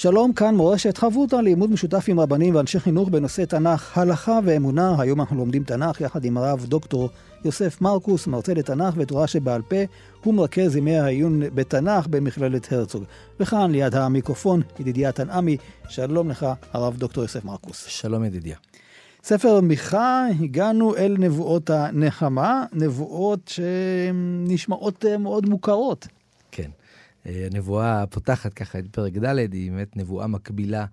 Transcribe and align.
שלום, 0.00 0.32
כאן 0.32 0.54
מורשת 0.54 0.98
חברותא 0.98 1.36
לימוד 1.36 1.70
משותף 1.70 2.04
עם 2.08 2.20
רבנים 2.20 2.54
ואנשי 2.54 2.80
חינוך 2.80 3.08
בנושא 3.08 3.44
תנ"ך, 3.44 3.98
הלכה 3.98 4.38
ואמונה. 4.44 4.94
היום 4.98 5.20
אנחנו 5.20 5.36
לומדים 5.36 5.64
תנ"ך 5.64 6.00
יחד 6.00 6.24
עם 6.24 6.36
הרב 6.36 6.64
דוקטור 6.68 7.08
יוסף 7.44 7.80
מרקוס, 7.80 8.26
מרצה 8.26 8.54
לתנ"ך 8.54 8.94
ותורה 8.96 9.26
שבעל 9.26 9.62
פה. 9.62 9.76
הוא 10.24 10.34
מרכז 10.34 10.76
ימי 10.76 10.98
העיון 10.98 11.40
בתנ"ך 11.54 12.06
במכללת 12.06 12.72
הרצוג. 12.72 13.04
וכאן, 13.40 13.70
ליד 13.70 13.94
המיקרופון, 13.94 14.62
ידידיה 14.78 15.12
תנעמי, 15.12 15.56
שלום 15.88 16.30
לך, 16.30 16.46
הרב 16.72 16.96
דוקטור 16.96 17.24
יוסף 17.24 17.44
מרקוס. 17.44 17.84
שלום 17.86 18.24
ידידיה. 18.24 18.56
ספר 19.24 19.60
מיכה, 19.60 20.26
הגענו 20.40 20.96
אל 20.96 21.16
נבואות 21.18 21.70
הנחמה, 21.70 22.64
נבואות 22.72 23.48
שנשמעות 23.48 25.04
מאוד 25.18 25.48
מוכרות. 25.48 26.06
כן. 27.24 27.30
הנבואה 27.52 28.02
הפותחת 28.02 28.54
ככה 28.54 28.78
את 28.78 28.84
פרק 28.90 29.12
ד' 29.12 29.52
היא 29.52 29.72
באמת 29.72 29.96
נבואה 29.96 30.26
מקבילה 30.26 30.84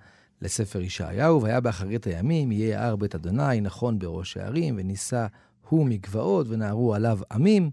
לספר 0.42 0.82
ישעיהו, 0.82 1.42
והיה 1.42 1.60
באחרית 1.60 2.08
הימים, 2.08 2.52
יהיה 2.52 2.70
יער 2.70 2.96
בית 2.96 3.16
אדוני, 3.16 3.62
נכון 3.62 4.00
בראש 4.00 4.38
הערים, 4.38 4.76
ונישא 4.78 5.28
הוא 5.70 5.86
מגבעות, 5.86 6.48
ונערו 6.50 6.96
עליו 6.96 7.20
עמים. 7.32 7.70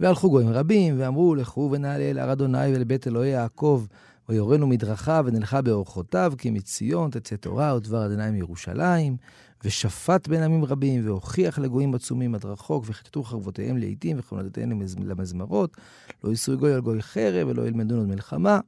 והלכו 0.00 0.30
גויים 0.30 0.48
רבים, 0.48 0.94
ואמרו, 0.98 1.34
לכו 1.34 1.68
ונעלה 1.72 2.10
אל 2.10 2.18
הר 2.18 2.32
אדוני 2.32 2.74
ולבית 2.74 3.06
אלוהי 3.06 3.30
יעקב, 3.30 3.84
ויורנו 4.28 4.66
מדרכיו 4.66 5.24
ונלכה 5.26 5.62
באורחותיו, 5.62 6.32
כי 6.38 6.50
מציון 6.50 7.10
תצא 7.10 7.36
תורה 7.36 7.76
ודבר 7.76 8.06
אדוני 8.06 8.30
מירושלים. 8.30 9.16
ושפט 9.64 10.28
בין 10.28 10.42
עמים 10.42 10.64
רבים, 10.64 11.06
והוכיח 11.06 11.58
לגויים 11.58 11.94
עצומים 11.94 12.34
עד 12.34 12.44
רחוק, 12.44 12.84
וכתתו 12.88 13.22
חרבותיהם 13.22 13.78
לעיתים, 13.78 14.18
וכהונתיהם 14.18 14.82
למזמרות. 15.06 15.76
לא 16.24 16.30
יישאו 16.30 16.58
גוי 16.58 16.72
על 16.72 16.80
גוי 16.80 17.02
חרב, 17.02 17.48
ולא 17.48 17.66
ילמדון 17.66 17.98
עוד 17.98 18.08
מלחמה. 18.08 18.60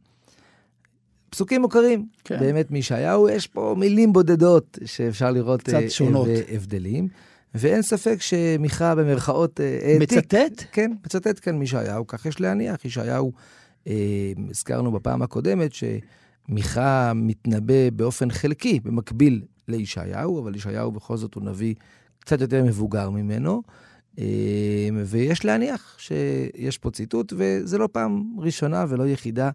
פסוקים 1.30 1.62
מוכרים, 1.62 2.06
כן. 2.24 2.40
באמת 2.40 2.70
מישעיהו, 2.70 3.28
יש 3.28 3.46
פה 3.46 3.74
מילים 3.78 4.12
בודדות 4.12 4.78
שאפשר 4.84 5.30
לראות 5.30 5.62
קצת 5.62 5.80
שונות. 5.88 6.28
הבדלים. 6.54 7.08
ואין 7.54 7.82
ספק 7.82 8.16
שמיכה 8.20 8.94
במרכאות 8.94 9.60
העתיק. 9.60 10.18
מצטט? 10.18 10.64
כן, 10.72 10.92
מצטט 11.06 11.40
כאן 11.42 11.58
מישעיהו, 11.58 12.06
כך 12.06 12.26
יש 12.26 12.40
להניח. 12.40 12.84
ישעיהו, 12.84 13.32
אה, 13.86 14.32
הזכרנו 14.50 14.92
בפעם 14.92 15.22
הקודמת, 15.22 15.70
שמיכה 15.72 17.12
מתנבא 17.14 17.90
באופן 17.90 18.30
חלקי, 18.30 18.80
במקביל 18.80 19.42
לישעיהו, 19.68 20.40
אבל 20.40 20.56
ישעיהו 20.56 20.92
בכל 20.92 21.16
זאת 21.16 21.34
הוא 21.34 21.42
נביא 21.44 21.74
קצת 22.18 22.40
יותר 22.40 22.64
מבוגר 22.64 23.10
ממנו. 23.10 23.62
ויש 25.06 25.44
להניח 25.44 25.96
שיש 25.98 26.78
פה 26.78 26.90
ציטוט, 26.90 27.32
וזה 27.36 27.78
לא 27.78 27.88
פעם 27.92 28.36
ראשונה 28.38 28.84
ולא 28.88 29.08
יחידה 29.08 29.50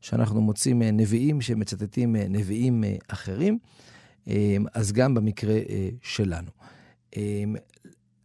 שאנחנו 0.00 0.40
מוצאים 0.40 0.82
נביאים 0.82 1.40
שמצטטים 1.40 2.16
נביאים 2.16 2.84
אחרים, 3.08 3.58
אז 4.74 4.92
גם 4.92 5.14
במקרה 5.14 5.58
שלנו. 6.02 6.50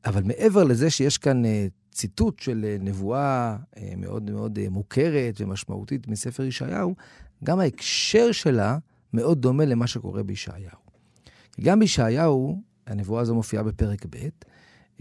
אבל 0.05 0.23
מעבר 0.23 0.63
לזה 0.63 0.89
שיש 0.89 1.17
כאן 1.17 1.43
ציטוט 1.91 2.39
של 2.39 2.75
נבואה 2.79 3.57
מאוד 3.97 4.31
מאוד 4.31 4.59
מוכרת 4.69 5.41
ומשמעותית 5.41 6.07
מספר 6.07 6.43
ישעיהו, 6.43 6.95
גם 7.43 7.59
ההקשר 7.59 8.31
שלה 8.31 8.77
מאוד 9.13 9.41
דומה 9.41 9.65
למה 9.65 9.87
שקורה 9.87 10.23
בישעיהו. 10.23 10.86
גם 11.61 11.79
בישעיהו, 11.79 12.61
הנבואה 12.87 13.21
הזו 13.21 13.35
מופיעה 13.35 13.63
בפרק 13.63 14.05
ב', 14.09 14.27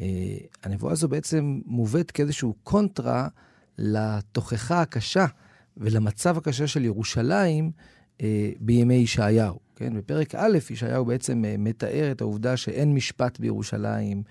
אה, 0.00 0.37
הנבואה 0.62 0.93
הזו 0.93 1.09
בעצם 1.09 1.61
מובאת 1.67 2.11
כאיזשהו 2.11 2.55
קונטרה 2.62 3.28
לתוכחה 3.78 4.83
הקשה 4.83 5.27
ולמצב 5.77 6.39
הקשה 6.39 6.67
של 6.67 6.84
ירושלים 6.84 7.71
אה, 8.22 8.50
בימי 8.61 8.94
ישעיהו. 8.94 9.59
כן? 9.77 9.99
בפרק 9.99 10.34
א', 10.34 10.59
ישעיהו 10.71 11.05
בעצם 11.05 11.44
אה, 11.44 11.55
מתאר 11.59 12.12
את 12.12 12.21
העובדה 12.21 12.56
שאין 12.56 12.94
משפט 12.94 13.41
בירושלים 13.41 14.23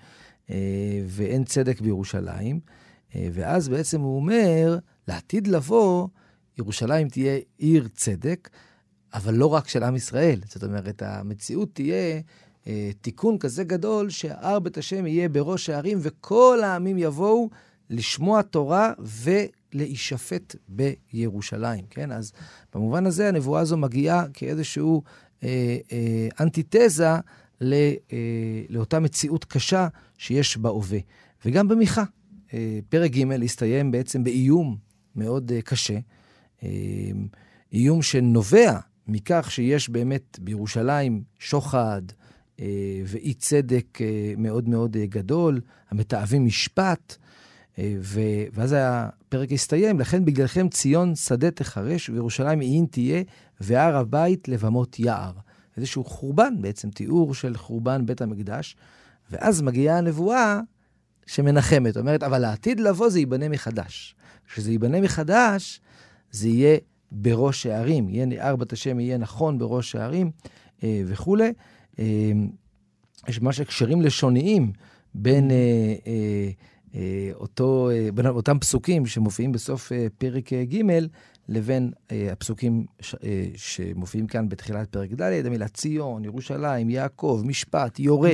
ואין 1.06 1.44
צדק 1.44 1.80
בירושלים, 1.80 2.60
ואז 3.14 3.68
בעצם 3.68 4.00
הוא 4.00 4.16
אומר, 4.16 4.78
לעתיד 5.08 5.46
לבוא, 5.46 6.08
ירושלים 6.58 7.08
תהיה 7.08 7.38
עיר 7.58 7.88
צדק, 7.94 8.48
אבל 9.16 9.34
לא 9.34 9.46
רק 9.46 9.68
של 9.68 9.82
עם 9.82 9.96
ישראל. 9.96 10.40
זאת 10.44 10.64
אומרת, 10.64 11.02
המציאות 11.02 11.68
תהיה 11.72 12.20
אה, 12.66 12.90
תיקון 13.00 13.38
כזה 13.38 13.64
גדול, 13.64 14.10
שהר 14.10 14.58
בית 14.58 14.78
השם 14.78 15.06
יהיה 15.06 15.28
בראש 15.28 15.70
הערים, 15.70 15.98
וכל 16.00 16.60
העמים 16.64 16.98
יבואו 16.98 17.50
לשמוע 17.90 18.42
תורה 18.42 18.92
ולהישפט 18.98 20.56
בירושלים, 20.68 21.84
כן? 21.90 22.12
אז 22.12 22.32
במובן 22.74 23.06
הזה 23.06 23.28
הנבואה 23.28 23.60
הזו 23.60 23.76
מגיעה 23.76 24.24
כאיזשהו 24.32 25.02
אה, 25.42 25.76
אה, 25.92 26.28
אנטיתזה 26.40 27.08
לא, 27.60 27.76
אה, 28.12 28.62
לאותה 28.68 29.00
מציאות 29.00 29.44
קשה 29.44 29.88
שיש 30.18 30.56
בהווה. 30.56 30.98
וגם 31.44 31.68
במיכה. 31.68 32.04
אה, 32.54 32.78
פרק 32.88 33.10
ג' 33.10 33.42
הסתיים 33.42 33.90
בעצם 33.90 34.24
באיום 34.24 34.76
מאוד 35.16 35.52
אה, 35.52 35.62
קשה. 35.62 35.98
אה, 36.62 36.68
איום 37.72 38.02
שנובע 38.02 38.78
מכך 39.08 39.50
שיש 39.50 39.88
באמת 39.88 40.38
בירושלים 40.42 41.22
שוחד 41.38 42.02
אה, 42.60 42.66
ואי 43.04 43.34
צדק 43.34 43.98
אה, 44.00 44.34
מאוד 44.38 44.68
מאוד 44.68 44.96
אה, 44.96 45.06
גדול, 45.06 45.60
המתעבים 45.90 46.46
משפט, 46.46 47.16
אה, 47.78 47.94
ו, 48.00 48.20
ואז 48.52 48.74
הפרק 48.78 49.52
הסתיים, 49.52 50.00
לכן 50.00 50.24
בגללכם 50.24 50.68
ציון 50.68 51.14
שדה 51.14 51.50
תחרש 51.50 52.10
וירושלים 52.10 52.60
עיין 52.60 52.86
תהיה, 52.90 53.22
והר 53.60 53.96
הבית 53.96 54.48
לבמות 54.48 54.98
יער. 54.98 55.32
איזשהו 55.76 56.04
חורבן 56.04 56.54
בעצם, 56.60 56.90
תיאור 56.90 57.34
של 57.34 57.56
חורבן 57.56 58.06
בית 58.06 58.22
המקדש, 58.22 58.76
ואז 59.30 59.62
מגיעה 59.62 59.98
הנבואה 59.98 60.60
שמנחמת, 61.26 61.96
אומרת, 61.96 62.22
אבל 62.22 62.44
העתיד 62.44 62.80
לבוא 62.80 63.08
זה 63.08 63.18
ייבנה 63.18 63.48
מחדש. 63.48 64.14
כשזה 64.48 64.70
ייבנה 64.70 65.00
מחדש, 65.00 65.80
זה 66.30 66.48
יהיה 66.48 66.78
בראש 67.12 67.66
הערים, 67.66 68.08
יהיה 68.08 68.26
נער 68.26 68.56
בת 68.56 68.72
השם 68.72 69.00
יהיה 69.00 69.18
נכון 69.18 69.58
בראש 69.58 69.94
הערים 69.94 70.30
אה, 70.84 71.02
וכולי. 71.06 71.52
אה, 71.98 72.32
יש 73.28 73.40
ממש 73.40 73.60
הקשרים 73.60 74.02
לשוניים 74.02 74.72
בין 75.14 75.50
אה, 75.50 75.56
אה, 76.06 76.50
אה, 76.94 77.30
אותו, 77.34 77.90
אה, 77.90 78.08
בין 78.14 78.26
אותם 78.26 78.58
פסוקים 78.58 79.06
שמופיעים 79.06 79.52
בסוף 79.52 79.92
אה, 79.92 80.06
פרק 80.18 80.52
אה, 80.52 80.64
ג' 80.64 80.82
לבין 81.48 81.92
אה, 82.12 82.28
הפסוקים 82.32 82.86
ש, 83.00 83.14
אה, 83.24 83.46
שמופיעים 83.56 84.26
כאן 84.26 84.48
בתחילת 84.48 84.88
פרק 84.88 85.10
ד', 85.12 85.46
המילה 85.46 85.68
ציון, 85.68 86.24
ירושלים, 86.24 86.90
יעקב, 86.90 87.42
משפט, 87.44 87.98
יורה. 87.98 88.32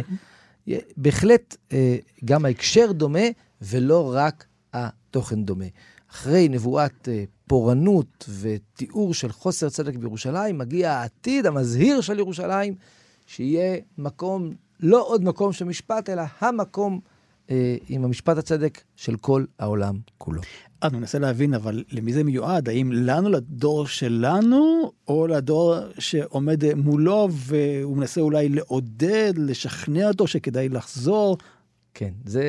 בהחלט 0.96 1.56
אה, 1.72 1.96
גם 2.24 2.44
ההקשר 2.44 2.92
דומה 2.92 3.26
ולא 3.62 4.12
רק 4.14 4.46
התוכן 4.72 5.44
דומה. 5.44 5.64
אחרי 6.12 6.48
נבואת 6.48 7.08
אה, 7.08 7.24
פורענות 7.46 8.28
ותיאור 8.40 9.14
של 9.14 9.32
חוסר 9.32 9.68
צדק 9.68 9.96
בירושלים, 9.96 10.58
מגיע 10.58 10.92
העתיד 10.92 11.46
המזהיר 11.46 12.00
של 12.00 12.18
ירושלים, 12.18 12.74
שיהיה 13.26 13.76
מקום, 13.98 14.54
לא 14.80 15.04
עוד 15.06 15.24
מקום 15.24 15.52
של 15.52 15.64
משפט, 15.64 16.10
אלא 16.10 16.22
המקום 16.40 17.00
אה, 17.50 17.76
עם 17.88 18.04
המשפט 18.04 18.38
הצדק 18.38 18.80
של 18.96 19.16
כל 19.16 19.44
העולם 19.58 19.98
כולו. 20.18 20.40
אני 20.82 20.98
מנסה 20.98 21.18
להבין, 21.18 21.54
אבל 21.54 21.84
למי 21.92 22.12
זה 22.12 22.24
מיועד? 22.24 22.68
האם 22.68 22.92
לנו, 22.92 23.28
לדור 23.28 23.86
שלנו, 23.86 24.92
או 25.08 25.26
לדור 25.26 25.74
שעומד 25.98 26.74
מולו 26.74 27.28
והוא 27.30 27.96
מנסה 27.96 28.20
אולי 28.20 28.48
לעודד, 28.48 29.32
לשכנע 29.36 30.08
אותו 30.08 30.26
שכדאי 30.26 30.68
לחזור? 30.68 31.38
כן, 31.94 32.10
זו 32.26 32.40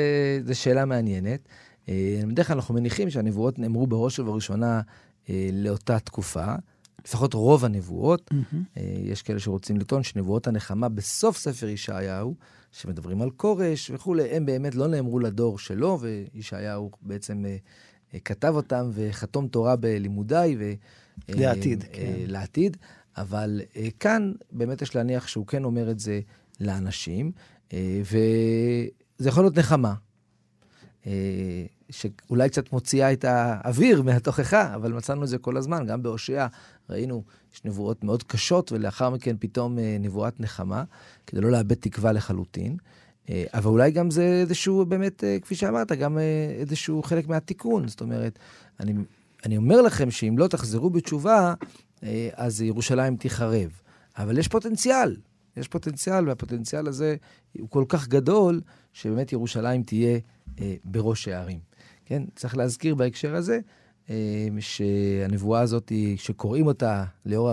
שאלה 0.53 0.85
מעניינת. 0.85 1.47
אה, 1.89 2.21
בדרך 2.27 2.47
כלל 2.47 2.55
אנחנו 2.55 2.73
מניחים 2.73 3.09
שהנבואות 3.09 3.59
נאמרו 3.59 3.87
בראש 3.87 4.19
ובראשונה 4.19 4.81
אה, 5.29 5.49
לאותה 5.53 5.99
תקופה. 5.99 6.45
לפחות 7.05 7.33
רוב 7.33 7.65
הנבואות. 7.65 8.31
Mm-hmm. 8.33 8.79
יש 8.79 9.21
כאלה 9.21 9.39
שרוצים 9.39 9.77
לטעון 9.77 10.03
שנבואות 10.03 10.47
הנחמה 10.47 10.89
בסוף 10.89 11.37
ספר 11.37 11.67
ישעיהו, 11.67 12.35
שמדברים 12.71 13.21
על 13.21 13.29
כורש 13.29 13.91
וכולי, 13.93 14.29
הם 14.29 14.45
באמת 14.45 14.75
לא 14.75 14.87
נאמרו 14.87 15.19
לדור 15.19 15.59
שלו, 15.59 15.99
וישעיהו 16.01 16.91
בעצם 17.01 17.45
כתב 18.25 18.53
אותם 18.55 18.89
וחתום 18.93 19.47
תורה 19.47 19.75
בלימודיי. 19.75 20.55
ו... 20.59 20.73
לעתיד, 21.29 21.83
כן. 21.91 22.13
לעתיד. 22.27 22.77
אבל 23.17 23.61
כאן 23.99 24.31
באמת 24.51 24.81
יש 24.81 24.95
להניח 24.95 25.27
שהוא 25.27 25.47
כן 25.47 25.63
אומר 25.63 25.91
את 25.91 25.99
זה 25.99 26.19
לאנשים, 26.59 27.31
וזה 27.73 29.29
יכול 29.29 29.43
להיות 29.43 29.57
נחמה. 29.57 29.93
שאולי 31.89 32.49
קצת 32.49 32.71
מוציאה 32.71 33.13
את 33.13 33.25
האוויר 33.25 34.01
מהתוכחה, 34.01 34.75
אבל 34.75 34.93
מצאנו 34.93 35.23
את 35.23 35.27
זה 35.27 35.37
כל 35.37 35.57
הזמן. 35.57 35.85
גם 35.85 36.03
בהושע 36.03 36.47
ראינו, 36.89 37.23
יש 37.53 37.65
נבואות 37.65 38.03
מאוד 38.03 38.23
קשות, 38.23 38.71
ולאחר 38.71 39.09
מכן 39.09 39.35
פתאום 39.39 39.79
אה, 39.79 39.97
נבואת 39.99 40.39
נחמה, 40.39 40.83
כדי 41.27 41.41
לא 41.41 41.51
לאבד 41.51 41.75
תקווה 41.75 42.11
לחלוטין. 42.11 42.77
אה, 43.29 43.43
אבל 43.53 43.69
אולי 43.69 43.91
גם 43.91 44.11
זה 44.11 44.23
איזשהו, 44.23 44.85
באמת, 44.85 45.23
אה, 45.23 45.37
כפי 45.41 45.55
שאמרת, 45.55 45.91
גם 45.91 46.17
איזשהו 46.59 47.03
חלק 47.03 47.27
מהתיקון. 47.27 47.87
זאת 47.87 48.01
אומרת, 48.01 48.39
אני, 48.79 48.93
אני 49.45 49.57
אומר 49.57 49.81
לכם 49.81 50.11
שאם 50.11 50.37
לא 50.37 50.47
תחזרו 50.47 50.89
בתשובה, 50.89 51.53
אז 52.33 52.61
ירושלים 52.61 53.15
תיחרב. 53.15 53.69
אבל 54.17 54.37
יש 54.37 54.47
פוטנציאל, 54.47 55.15
יש 55.57 55.67
פוטנציאל, 55.67 56.29
והפוטנציאל 56.29 56.87
הזה 56.87 57.15
הוא 57.59 57.69
כל 57.69 57.85
כך 57.89 58.07
גדול, 58.07 58.61
שבאמת 58.93 59.33
ירושלים 59.33 59.83
תהיה 59.83 60.19
אה, 60.59 60.75
בראש 60.83 61.27
הערים. 61.27 61.59
כן? 62.05 62.23
צריך 62.35 62.57
להזכיר 62.57 62.95
בהקשר 62.95 63.35
הזה 63.35 63.59
אה, 64.09 64.47
שהנבואה 64.59 65.61
הזאת, 65.61 65.91
שקוראים 66.15 66.67
אותה 66.67 67.03
לאור 67.25 67.51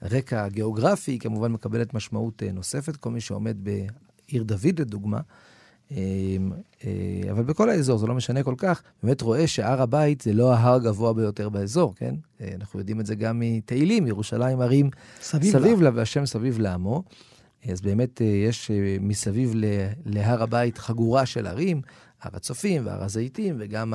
הרקע 0.00 0.44
הגיאוגרפי, 0.44 1.10
היא 1.10 1.20
כמובן 1.20 1.52
מקבלת 1.52 1.94
משמעות 1.94 2.42
אה, 2.42 2.52
נוספת. 2.52 2.96
כל 2.96 3.10
מי 3.10 3.20
שעומד 3.20 3.56
בעיר 3.64 4.42
דוד, 4.42 4.80
לדוגמה, 4.80 5.20
אבל 7.30 7.42
בכל 7.46 7.70
האזור, 7.70 7.98
זה 7.98 8.06
לא 8.06 8.14
משנה 8.14 8.42
כל 8.42 8.54
כך, 8.58 8.82
באמת 9.02 9.22
רואה 9.22 9.46
שהר 9.46 9.82
הבית 9.82 10.20
זה 10.20 10.32
לא 10.32 10.52
ההר 10.52 10.74
הגבוה 10.74 11.12
ביותר 11.12 11.48
באזור, 11.48 11.94
כן? 11.96 12.14
אנחנו 12.54 12.78
יודעים 12.78 13.00
את 13.00 13.06
זה 13.06 13.14
גם 13.14 13.40
מתהילים, 13.40 14.06
ירושלים 14.06 14.60
הרים 14.60 14.90
סביב, 15.20 15.52
סביב 15.52 15.82
לה, 15.82 15.90
והשם 15.94 16.26
סביב 16.26 16.58
לעמו. 16.58 17.02
אז 17.70 17.80
באמת 17.80 18.20
יש 18.20 18.70
מסביב 19.00 19.54
להר 20.06 20.42
הבית 20.42 20.78
חגורה 20.78 21.26
של 21.26 21.46
ערים, 21.46 21.82
הר 22.22 22.36
הצופים 22.36 22.86
והר 22.86 23.04
הזיתים, 23.04 23.56
וגם 23.58 23.94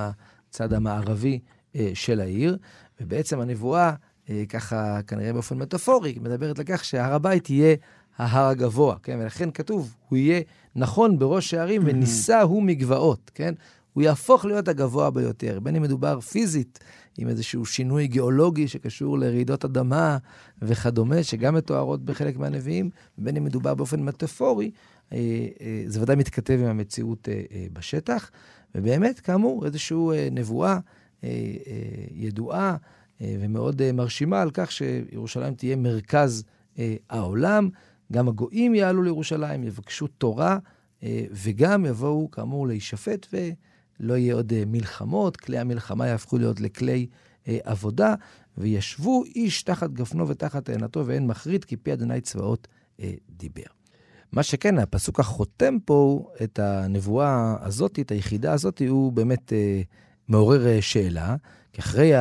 הצד 0.49 0.73
המערבי 0.73 1.39
אה, 1.75 1.91
של 1.93 2.21
העיר. 2.21 2.57
ובעצם 3.01 3.39
הנבואה, 3.39 3.93
אה, 4.29 4.43
ככה 4.49 5.01
כנראה 5.07 5.33
באופן 5.33 5.57
מטאפורי, 5.57 6.17
מדברת 6.21 6.59
לכך 6.59 6.85
שהר 6.85 7.13
הבית 7.13 7.49
יהיה 7.49 7.75
ההר 8.17 8.47
הגבוה, 8.47 8.95
כן? 9.03 9.17
ולכן 9.21 9.49
כתוב, 9.51 9.95
הוא 10.09 10.17
יהיה 10.17 10.41
נכון 10.75 11.19
בראש 11.19 11.53
הערים 11.53 11.81
ונישא 11.85 12.41
הוא 12.41 12.63
מגבעות, 12.63 13.31
כן? 13.35 13.53
הוא 13.93 14.03
יהפוך 14.03 14.45
להיות 14.45 14.67
הגבוה 14.67 15.11
ביותר, 15.11 15.59
בין 15.59 15.75
אם 15.75 15.81
מדובר 15.81 16.19
פיזית, 16.19 16.79
עם 17.17 17.27
איזשהו 17.27 17.65
שינוי 17.65 18.07
גיאולוגי 18.07 18.67
שקשור 18.67 19.19
לרעידות 19.19 19.65
אדמה 19.65 20.17
וכדומה, 20.61 21.23
שגם 21.23 21.55
מתוארות 21.55 22.05
בחלק 22.05 22.37
מהנביאים, 22.37 22.89
בין 23.17 23.37
אם 23.37 23.43
מדובר 23.43 23.75
באופן 23.75 24.03
מטאפורי, 24.03 24.71
אה, 25.13 25.17
אה, 25.61 25.83
זה 25.87 26.01
ודאי 26.01 26.15
מתכתב 26.15 26.59
עם 26.59 26.65
המציאות 26.65 27.29
אה, 27.29 27.65
בשטח. 27.73 28.31
ובאמת, 28.75 29.19
כאמור, 29.19 29.65
איזושהי 29.65 30.29
נבואה 30.31 30.79
ידועה 32.11 32.75
ומאוד 33.21 33.91
מרשימה 33.91 34.41
על 34.41 34.51
כך 34.53 34.71
שירושלים 34.71 35.55
תהיה 35.55 35.75
מרכז 35.75 36.43
העולם. 37.09 37.69
גם 38.11 38.27
הגויים 38.27 38.75
יעלו 38.75 39.03
לירושלים, 39.03 39.63
יבקשו 39.63 40.07
תורה, 40.07 40.57
וגם 41.31 41.85
יבואו, 41.85 42.31
כאמור, 42.31 42.67
להישפט, 42.67 43.27
ולא 43.33 44.13
יהיה 44.13 44.35
עוד 44.35 44.53
מלחמות. 44.67 45.37
כלי 45.37 45.57
המלחמה 45.57 46.07
יהפכו 46.07 46.37
להיות 46.37 46.59
לכלי 46.59 47.07
עבודה, 47.47 48.15
וישבו 48.57 49.23
איש 49.35 49.63
תחת 49.63 49.91
גפנו 49.91 50.27
ותחת 50.27 50.65
תאנתו, 50.65 51.07
ואין 51.07 51.27
מחריד, 51.27 51.65
כי 51.65 51.77
פי 51.77 51.93
אדוני 51.93 52.21
צבאות 52.21 52.67
דיבר. 53.29 53.75
מה 54.31 54.43
שכן, 54.43 54.77
הפסוק 54.77 55.19
החותם 55.19 55.77
פה 55.85 56.29
את 56.43 56.59
הנבואה 56.59 57.55
הזאת, 57.61 57.99
את 57.99 58.11
היחידה 58.11 58.53
הזאת, 58.53 58.81
הוא 58.87 59.11
באמת 59.13 59.53
אה, 59.53 59.81
מעורר 60.27 60.67
אה, 60.67 60.81
שאלה, 60.81 61.35
כי 61.73 61.81
אחרי 61.81 62.11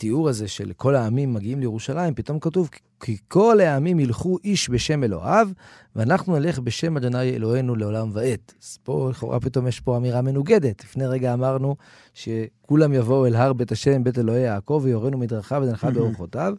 התיאור 0.00 0.28
הזה 0.28 0.48
של 0.48 0.72
כל 0.76 0.94
העמים 0.94 1.34
מגיעים 1.34 1.60
לירושלים, 1.60 2.14
פתאום 2.14 2.40
כתוב, 2.40 2.70
כי 3.00 3.16
כל 3.28 3.60
העמים 3.60 4.00
ילכו 4.00 4.38
איש 4.44 4.70
בשם 4.70 5.04
אלוהיו, 5.04 5.48
ואנחנו 5.96 6.38
נלך 6.38 6.58
בשם 6.58 6.96
אדוני 6.96 7.30
אלוהינו 7.30 7.76
לעולם 7.76 8.10
ועד. 8.12 8.38
אז 8.62 8.78
פה 8.82 9.10
לכאורה 9.10 9.40
פתאום 9.40 9.66
יש 9.66 9.80
פה 9.80 9.96
אמירה 9.96 10.22
מנוגדת. 10.22 10.84
לפני 10.84 11.06
רגע 11.06 11.34
אמרנו 11.34 11.76
שכולם 12.14 12.92
יבואו 12.92 13.26
אל 13.26 13.34
הר 13.34 13.52
בית 13.52 13.72
השם, 13.72 14.04
בית 14.04 14.18
אלוהי 14.18 14.42
יעקב, 14.42 14.80
ויורנו 14.84 15.18
מדרכיו 15.18 15.62
ונלכה 15.62 15.90
באורחותיו. 15.90 16.54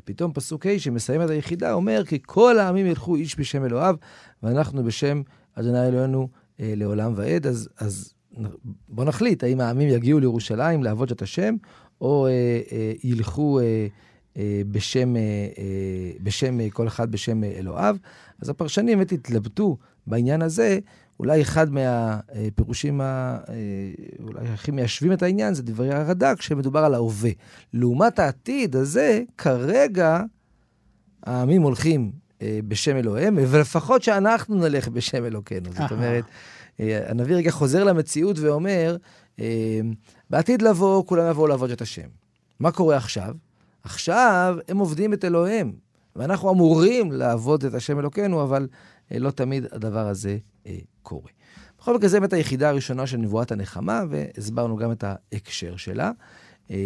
ופתאום 0.00 0.32
פסוק 0.32 0.66
ה' 0.66 0.78
שמסיים 0.78 1.22
את 1.22 1.30
היחידה 1.30 1.72
אומר, 1.72 2.04
כי 2.04 2.18
כל 2.26 2.58
העמים 2.58 2.86
ילכו 2.86 3.16
איש 3.16 3.38
בשם 3.38 3.64
אלוהיו, 3.64 3.96
ואנחנו 4.42 4.84
בשם 4.84 5.22
אדוני 5.54 5.86
אלוהינו 5.86 6.28
אה, 6.60 6.72
לעולם 6.76 7.12
ועד. 7.16 7.46
אז, 7.46 7.68
אז 7.78 8.14
בואו 8.88 9.06
נחליט, 9.06 9.44
האם 9.44 9.60
העמים 9.60 9.88
יגיעו 9.88 10.20
לירושלים 10.20 10.82
לעבוד 10.82 11.10
את 11.10 11.22
השם, 11.22 11.54
או 12.02 12.26
אה, 12.26 12.60
אה, 12.72 12.92
ילכו 13.04 13.60
אה, 13.60 13.86
אה, 14.36 14.62
בשם, 14.70 15.16
אה, 15.16 15.20
אה, 15.58 16.12
בשם, 16.22 16.60
אה, 16.60 16.70
כל 16.70 16.88
אחד 16.88 17.12
בשם 17.12 17.44
אה, 17.44 17.52
אלוהיו. 17.58 17.96
אז 18.42 18.48
הפרשנים 18.48 18.98
באמת 18.98 19.12
התלבטו 19.12 19.76
בעניין 20.06 20.42
הזה. 20.42 20.78
אולי 21.20 21.42
אחד 21.42 21.66
מהפירושים 21.70 23.00
ה... 23.00 23.38
אה, 23.48 23.54
אולי 24.22 24.48
הכי 24.48 24.70
מיישבים 24.70 25.12
את 25.12 25.22
העניין 25.22 25.54
זה 25.54 25.62
דברי 25.62 25.94
הרד"ק, 25.94 26.42
שמדובר 26.42 26.80
על 26.80 26.94
ההווה. 26.94 27.30
לעומת 27.74 28.18
העתיד 28.18 28.76
הזה, 28.76 29.22
כרגע 29.38 30.22
העמים 31.22 31.62
הולכים 31.62 32.12
בשם 32.68 32.96
אלוהיהם, 32.96 33.38
ולפחות 33.38 34.02
שאנחנו 34.02 34.54
נלך 34.54 34.88
בשם 34.88 35.24
אלוקינו. 35.24 35.72
זאת 35.72 35.92
אומרת, 35.92 36.24
הנביא 36.78 37.36
רגע 37.36 37.50
חוזר 37.50 37.84
למציאות 37.84 38.38
ואומר, 38.38 38.96
בעתיד 40.32 40.62
לבוא, 40.62 41.06
כולם 41.06 41.30
יבואו 41.30 41.46
לעבוד 41.46 41.70
את 41.70 41.80
השם. 41.80 42.08
מה 42.60 42.72
קורה 42.72 42.96
עכשיו? 42.96 43.34
עכשיו 43.82 44.56
הם 44.68 44.78
עובדים 44.78 45.12
את 45.12 45.24
אלוהיהם, 45.24 45.72
ואנחנו 46.16 46.50
אמורים 46.50 47.12
לעבוד 47.12 47.64
את 47.64 47.74
השם 47.74 47.98
אלוקינו, 47.98 48.42
אבל 48.42 48.68
לא 49.10 49.30
תמיד 49.30 49.66
הדבר 49.72 50.08
הזה 50.08 50.38
קורה. 51.02 51.30
בכל 51.78 51.96
מקרה, 51.96 52.08
זו 52.08 52.20
באמת 52.20 52.32
היחידה 52.32 52.68
הראשונה 52.68 53.06
של 53.06 53.16
נבואת 53.16 53.52
הנחמה, 53.52 54.02
והסברנו 54.10 54.76
גם 54.76 54.92
את 54.92 55.04
ההקשר 55.04 55.76
שלה. 55.76 56.10
אמ, 56.70 56.76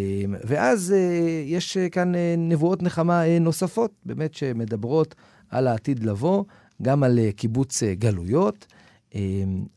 ואז 0.43 0.91
אה, 0.91 1.43
יש 1.45 1.77
אה, 1.77 1.89
כאן 1.89 2.15
אה, 2.15 2.35
נבואות 2.37 2.83
נחמה 2.83 3.39
נוספות, 3.39 3.91
באמת 4.05 4.33
שמדברות 4.33 5.15
על 5.49 5.67
העתיד 5.67 6.03
לבוא, 6.03 6.43
גם 6.81 7.03
על 7.03 7.19
קיבוץ 7.35 7.83
גלויות, 7.83 8.65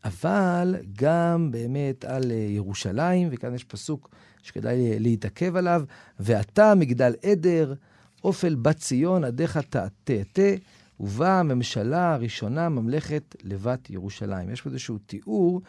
אבל 0.03 0.75
גם 0.95 1.51
באמת 1.51 2.05
על 2.05 2.31
ירושלים, 2.31 3.29
וכאן 3.31 3.55
יש 3.55 3.63
פסוק 3.63 4.09
שכדאי 4.43 4.99
להתעכב 4.99 5.55
עליו, 5.55 5.83
ואתה 6.19 6.75
מגדל 6.75 7.13
עדר, 7.23 7.73
אופל 8.23 8.55
בת 8.55 8.77
ציון, 8.77 9.23
עדיך 9.23 9.57
תעתעתה. 9.57 10.51
ובאה 11.01 11.39
הממשלה 11.39 12.13
הראשונה, 12.13 12.69
ממלכת 12.69 13.35
לבת 13.43 13.89
ירושלים. 13.89 14.49
יש 14.49 14.61
פה 14.61 14.69
איזשהו 14.69 14.97
תיאור 14.97 15.61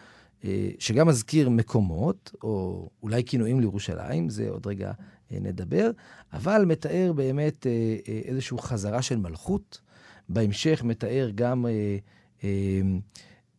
אה, 0.44 0.70
שגם 0.78 1.08
מזכיר 1.08 1.50
מקומות, 1.50 2.34
או 2.42 2.88
אולי 3.02 3.24
כינויים 3.24 3.60
לירושלים, 3.60 4.28
זה 4.28 4.50
עוד 4.50 4.66
רגע 4.66 4.92
אה, 5.32 5.38
נדבר, 5.40 5.90
אבל 6.32 6.64
מתאר 6.64 7.12
באמת 7.16 7.66
אה, 7.66 7.96
אה, 8.08 8.20
איזושהי 8.24 8.56
חזרה 8.60 9.02
של 9.02 9.16
מלכות. 9.16 9.80
בהמשך 10.28 10.82
מתאר 10.84 11.30
גם 11.34 11.66
אה, 11.66 11.70
אה, 11.70 11.96
אה, 12.44 12.80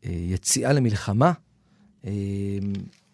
יציאה 0.03 0.73
למלחמה 0.73 1.31
אה, 2.05 2.11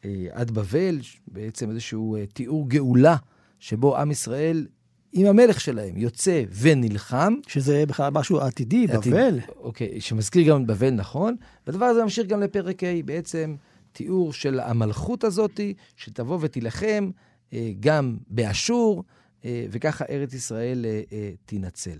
אה, 0.05 0.27
עד 0.31 0.51
בבל, 0.51 0.99
בעצם 1.27 1.69
איזשהו 1.69 2.15
אה, 2.15 2.25
תיאור 2.25 2.69
גאולה, 2.69 3.15
שבו 3.59 3.97
עם 3.97 4.11
ישראל 4.11 4.67
עם 5.13 5.25
המלך 5.25 5.61
שלהם, 5.61 5.97
יוצא 5.97 6.43
ונלחם. 6.61 7.33
שזה 7.47 7.85
בכלל 7.85 8.11
משהו 8.11 8.39
עתידי, 8.39 8.87
עתיד, 8.89 9.13
בבל. 9.13 9.39
אוקיי, 9.57 10.01
שמזכיר 10.01 10.47
גם 10.47 10.61
את 10.61 10.67
בבל, 10.67 10.89
נכון. 10.89 11.35
והדבר 11.67 11.85
הזה 11.85 12.03
ממשיך 12.03 12.27
גם 12.27 12.41
לפרק 12.41 12.83
ה', 12.83 13.03
בעצם 13.05 13.55
תיאור 13.91 14.33
של 14.33 14.59
המלכות 14.59 15.23
הזאת, 15.23 15.59
שתבוא 15.95 16.37
ותילחם 16.41 17.09
אה, 17.53 17.71
גם 17.79 18.17
באשור, 18.27 19.03
אה, 19.45 19.65
וככה 19.71 20.05
ארץ 20.09 20.33
ישראל 20.33 20.85
אה, 21.11 21.31
תינצל. 21.45 21.97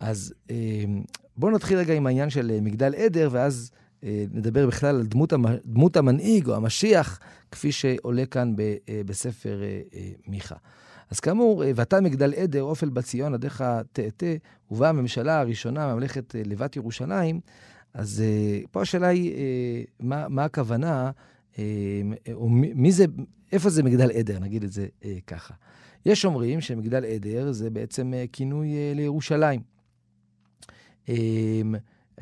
אז 0.00 0.34
בואו 1.36 1.52
נתחיל 1.52 1.78
רגע 1.78 1.94
עם 1.94 2.06
העניין 2.06 2.30
של 2.30 2.60
מגדל 2.62 2.94
עדר, 2.94 3.28
ואז 3.32 3.70
נדבר 4.32 4.66
בכלל 4.66 4.96
על 4.96 5.06
דמות, 5.06 5.32
דמות 5.64 5.96
המנהיג 5.96 6.48
או 6.48 6.54
המשיח, 6.54 7.20
כפי 7.50 7.72
שעולה 7.72 8.26
כאן 8.26 8.54
בספר 9.06 9.60
מיכה. 10.26 10.56
אז 11.10 11.20
כאמור, 11.20 11.62
ואתה 11.74 12.00
מגדל 12.00 12.34
עדר, 12.34 12.62
אופל 12.62 12.88
בציון, 12.88 13.34
עדיך 13.34 13.64
תאטה, 13.92 14.26
ובאה 14.70 14.88
הממשלה 14.88 15.40
הראשונה, 15.40 15.94
ממלכת 15.94 16.34
לבת 16.44 16.76
ירושלים, 16.76 17.40
אז 17.94 18.22
פה 18.70 18.82
השאלה 18.82 19.06
היא, 19.06 19.34
מה, 20.00 20.28
מה 20.28 20.44
הכוונה, 20.44 21.10
או 22.32 22.48
מי 22.48 22.92
זה, 22.92 23.04
איפה 23.52 23.70
זה 23.70 23.82
מגדל 23.82 24.10
עדר, 24.10 24.38
נגיד 24.38 24.64
את 24.64 24.72
זה 24.72 24.86
ככה. 25.26 25.54
יש 26.06 26.24
אומרים 26.24 26.60
שמגדל 26.60 27.04
עדר 27.04 27.52
זה 27.52 27.70
בעצם 27.70 28.12
כינוי 28.32 28.68
לירושלים. 28.94 29.60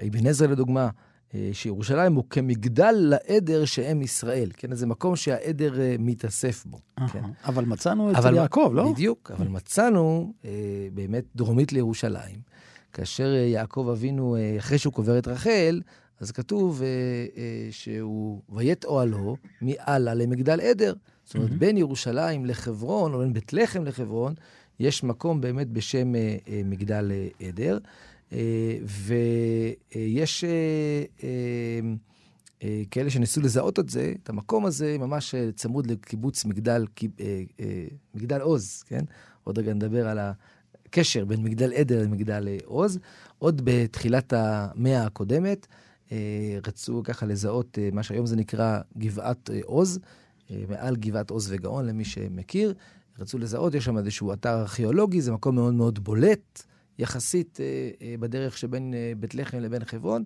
אבן 0.06 0.26
עזרא 0.28 0.46
לדוגמה, 0.46 0.84
אה, 0.84 0.90
שירושלים 1.52 2.14
הוא 2.14 2.24
כמגדל 2.30 2.94
לעדר 2.98 3.64
שהם 3.64 4.02
ישראל, 4.02 4.50
כן? 4.56 4.74
זה 4.74 4.86
מקום 4.86 5.16
שהעדר 5.16 5.80
אה, 5.80 5.96
מתאסף 5.98 6.64
בו. 6.66 6.78
כן? 7.12 7.22
אבל 7.44 7.64
מצאנו 7.64 8.10
אצל 8.10 8.18
אבל, 8.18 8.34
יעקב, 8.34 8.70
לא? 8.74 8.92
בדיוק, 8.92 9.30
אבל 9.30 9.48
מצאנו 9.48 10.32
אה, 10.44 10.50
באמת 10.94 11.24
דרומית 11.36 11.72
לירושלים, 11.72 12.36
כאשר 12.92 13.26
יעקב 13.34 13.88
אבינו, 13.92 14.36
אחרי 14.58 14.78
שהוא 14.78 14.92
קובר 14.92 15.18
את 15.18 15.28
רחל, 15.28 15.80
אז 16.20 16.30
כתוב 16.30 16.82
שהוא 17.70 18.40
ויית 18.48 18.84
אוהלו 18.84 19.36
מעלה 19.60 20.14
למגדל 20.14 20.60
עדר. 20.60 20.94
זאת 21.24 21.34
אומרת, 21.34 21.50
בין 21.50 21.76
ירושלים 21.76 22.46
לחברון, 22.46 23.14
או 23.14 23.18
בין 23.18 23.32
בית 23.32 23.52
לחם 23.52 23.84
לחברון, 23.84 24.34
יש 24.80 25.04
מקום 25.04 25.40
באמת 25.40 25.68
בשם 25.68 26.12
מגדל 26.64 27.12
עדר. 27.40 27.78
אה, 28.32 28.78
ויש 28.84 30.44
אה, 30.44 31.04
אה, 32.62 32.82
כאלה 32.90 33.10
שניסו 33.10 33.40
לזהות 33.40 33.78
את 33.78 33.88
זה, 33.88 34.12
את 34.22 34.28
המקום 34.28 34.66
הזה, 34.66 34.96
ממש 34.98 35.34
צמוד 35.54 35.86
לקיבוץ 35.86 36.44
מגדל, 36.44 36.86
מגדל 38.14 38.40
עוז, 38.40 38.82
כן? 38.86 39.04
עוד 39.44 39.58
רגע 39.58 39.74
נדבר 39.74 40.08
על 40.08 40.18
הקשר 40.18 41.24
בין 41.24 41.42
מגדל 41.42 41.72
עדר 41.72 42.02
למגדל 42.02 42.48
עוז. 42.64 42.98
עוד 43.38 43.62
בתחילת 43.64 44.32
המאה 44.32 45.06
הקודמת, 45.06 45.66
רצו 46.66 47.02
ככה 47.04 47.26
לזהות 47.26 47.78
מה 47.92 48.02
שהיום 48.02 48.26
זה 48.26 48.36
נקרא 48.36 48.80
גבעת 48.98 49.50
עוז, 49.64 49.98
מעל 50.68 50.96
גבעת 50.96 51.30
עוז 51.30 51.52
וגאון, 51.52 51.86
למי 51.86 52.04
שמכיר. 52.04 52.74
רצו 53.18 53.38
לזהות, 53.38 53.74
יש 53.74 53.84
שם 53.84 53.98
איזשהו 53.98 54.32
אתר 54.32 54.60
ארכיאולוגי, 54.60 55.20
זה 55.20 55.32
מקום 55.32 55.54
מאוד 55.54 55.74
מאוד 55.74 56.04
בולט. 56.04 56.62
יחסית 56.98 57.58
אה, 57.60 57.90
אה, 58.02 58.14
בדרך 58.20 58.58
שבין 58.58 58.94
אה, 58.94 59.12
בית 59.16 59.34
לחם 59.34 59.58
לבין 59.58 59.84
חברון, 59.84 60.24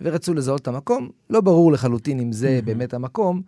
ורצו 0.00 0.34
לזהות 0.34 0.60
את 0.60 0.68
המקום. 0.68 1.08
לא 1.30 1.40
ברור 1.40 1.72
לחלוטין 1.72 2.20
אם 2.20 2.32
זה 2.32 2.58
mm-hmm. 2.58 2.64
באמת 2.64 2.94
המקום, 2.94 3.42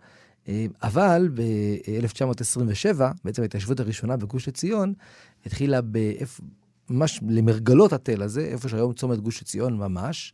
אבל 0.83 1.29
ב-1927, 1.33 3.01
בעצם 3.25 3.41
ההתיישבות 3.41 3.79
הראשונה 3.79 4.17
בגוש 4.17 4.47
עציון, 4.47 4.93
התחילה 5.45 5.79
ממש 6.89 7.19
למרגלות 7.29 7.93
התל 7.93 8.21
הזה, 8.21 8.41
איפה 8.41 8.69
שהיום 8.69 8.93
צומת 8.93 9.19
גוש 9.19 9.41
עציון 9.41 9.77
ממש. 9.77 10.33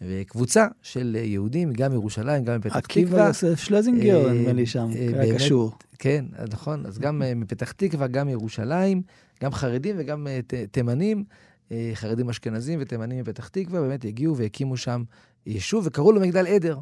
וקבוצה 0.00 0.66
של 0.82 1.16
יהודים, 1.22 1.72
גם 1.72 1.90
מירושלים, 1.90 2.44
גם 2.44 2.56
מפתח 2.56 2.78
תקווה. 2.78 2.78
עקיבא 2.78 3.26
יוסף 3.26 3.60
שלזינגר, 3.60 4.32
נדמה 4.32 4.52
לי 4.52 4.66
שם, 4.66 4.88
היה 4.90 5.34
קשור. 5.34 5.72
כן, 5.98 6.24
נכון. 6.52 6.86
אז 6.86 6.98
גם 6.98 7.22
מפתח 7.36 7.72
תקווה, 7.72 8.06
גם 8.06 8.26
מירושלים, 8.26 9.02
גם 9.42 9.52
חרדים 9.52 9.96
וגם 9.98 10.26
תימנים. 10.70 11.24
אה, 11.72 11.90
חרדים 11.94 12.28
אשכנזים 12.28 12.78
ותימנים 12.82 13.20
מפתח 13.20 13.48
תקווה, 13.48 13.80
באמת 13.80 14.04
הגיעו 14.04 14.36
והקימו 14.36 14.76
שם 14.76 15.04
יישוב 15.46 15.84
וקראו 15.86 16.12
לו 16.12 16.20
מגדל 16.20 16.46
עדר. 16.46 16.78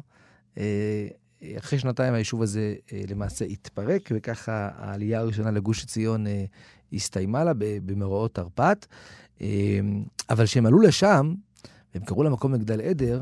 אה, 0.57 1.07
אחרי 1.57 1.79
שנתיים 1.79 2.13
היישוב 2.13 2.41
הזה 2.41 2.75
אה, 2.93 3.01
למעשה 3.09 3.45
התפרק, 3.45 4.09
וככה 4.13 4.69
העלייה 4.75 5.19
הראשונה 5.19 5.51
לגוש 5.51 5.83
עציון 5.83 6.25
הסתיימה 6.93 7.43
לה 7.43 7.51
במאורעות 7.57 8.35
תרפ"ט. 8.35 8.85
אבל 10.29 10.45
כשהם 10.45 10.65
עלו 10.65 10.79
לשם, 10.79 11.33
והם 11.93 12.03
קראו 12.05 12.23
למקום 12.23 12.51
מגדל 12.51 12.81
עדר, 12.81 13.21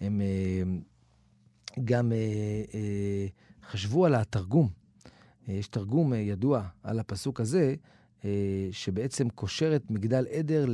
הם 0.00 0.20
גם 1.84 2.12
חשבו 3.70 4.06
על 4.06 4.14
התרגום. 4.14 4.68
יש 5.48 5.68
תרגום 5.68 6.14
ידוע 6.14 6.62
על 6.82 6.98
הפסוק 6.98 7.40
הזה, 7.40 7.60
אה, 7.68 7.74
שבעצם 8.70 9.28
קושר 9.28 9.76
את 9.76 9.90
מגדל 9.90 10.26
עדר 10.30 10.66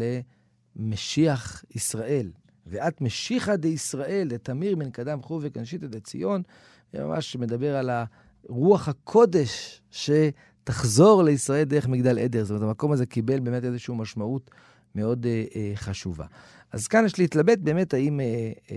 למשיח 0.77 1.65
ישראל. 1.75 2.31
ואת 2.67 3.01
משיחא 3.01 3.57
דישראל, 3.57 4.29
לתמיר 4.31 4.77
מן 4.77 4.91
קדם 4.91 5.23
חוב 5.23 5.43
וכנשית 5.45 5.85
את 5.85 6.05
ציון, 6.05 6.43
ממש 6.95 7.37
מדבר 7.37 7.77
על 7.77 7.91
רוח 8.49 8.89
הקודש 8.89 9.83
שתחזור 9.91 11.23
לישראל 11.23 11.65
דרך 11.65 11.89
מגדל 11.89 12.19
עדר. 12.19 12.45
זאת 12.45 12.51
אומרת, 12.51 12.63
המקום 12.63 12.93
הזה 12.93 13.07
קיבל 13.07 13.41
באמת 13.41 13.65
איזושהי 13.65 13.95
משמעות 13.97 14.51
מאוד 14.95 15.27
אה, 15.27 15.45
אה, 15.55 15.73
חשובה. 15.75 16.27
אז 16.73 16.87
כאן 16.87 17.05
יש 17.05 17.19
להתלבט 17.19 17.59
באמת 17.59 17.95
האם 17.95 18.21
אה, 18.21 18.53
אה, 18.71 18.77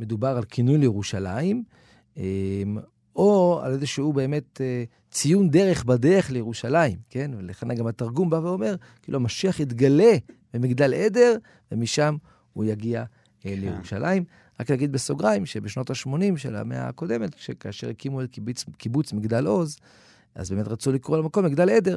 מדובר 0.00 0.36
על 0.36 0.44
כינוי 0.44 0.78
לירושלים, 0.78 1.64
אה, 2.16 2.62
או 3.18 3.60
על 3.62 3.72
איזשהו 3.72 4.12
באמת 4.12 4.60
אה, 4.60 4.84
ציון 5.10 5.50
דרך 5.50 5.84
בדרך 5.84 6.30
לירושלים, 6.30 6.98
כן? 7.10 7.30
ולכן 7.38 7.74
גם 7.74 7.86
התרגום 7.86 8.30
בא 8.30 8.36
ואומר, 8.36 8.74
כאילו 9.02 9.18
המשיח 9.18 9.60
יתגלה 9.60 10.12
במגדל 10.54 10.94
עדר, 10.94 11.36
ומשם 11.72 12.16
הוא 12.52 12.64
יגיע 12.64 13.00
אה, 13.00 13.06
כן. 13.40 13.60
לירושלים. 13.60 14.24
רק 14.60 14.70
להגיד 14.70 14.92
בסוגריים 14.92 15.46
שבשנות 15.46 15.90
ה-80 15.90 16.36
של 16.36 16.56
המאה 16.56 16.88
הקודמת, 16.88 17.30
כאשר 17.60 17.88
הקימו 17.88 18.22
את 18.22 18.30
קיבוץ, 18.30 18.64
קיבוץ 18.76 19.12
מגדל 19.12 19.46
עוז, 19.46 19.76
אז 20.34 20.50
באמת 20.50 20.68
רצו 20.68 20.92
לקרוא 20.92 21.18
למקום 21.18 21.44
מגדל 21.44 21.70
עדר. 21.70 21.96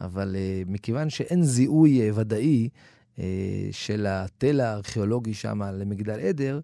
אבל 0.00 0.36
uh, 0.36 0.70
מכיוון 0.70 1.10
שאין 1.10 1.42
זיהוי 1.42 2.10
uh, 2.10 2.18
ודאי 2.18 2.68
uh, 3.16 3.20
של 3.70 4.06
התל 4.08 4.60
הארכיאולוגי 4.60 5.34
שם 5.34 5.62
למגדל 5.62 6.20
עדר, 6.20 6.60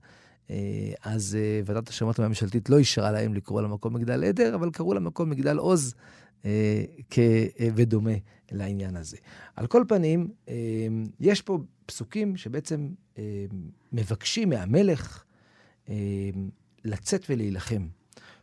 אז 1.03 1.39
אה, 1.41 1.61
ועדת 1.65 1.89
השמות 1.89 2.19
הממשלתית 2.19 2.71
לא 2.71 2.79
אישרה 2.79 3.13
להם 3.13 3.35
לקרוא 3.35 3.63
למקום 3.63 3.95
מגדל 3.95 4.25
עדר, 4.25 4.55
אבל 4.55 4.71
קראו 4.71 4.95
למקום 4.95 5.31
מגדל 5.31 5.57
עוז 5.59 5.95
אה, 6.45 6.85
ודומה 7.75 8.13
לעניין 8.53 8.97
הזה. 8.97 9.17
על 9.57 9.67
כל 9.67 9.85
פנים, 9.89 10.29
יש 11.21 11.43
פה 11.43 11.59
פסוקים 11.87 12.37
שבעצם 12.37 12.89
מבקשים 13.93 14.49
מהמלך 14.49 15.25
לצאת 16.85 17.25
ולהילחם. 17.31 17.87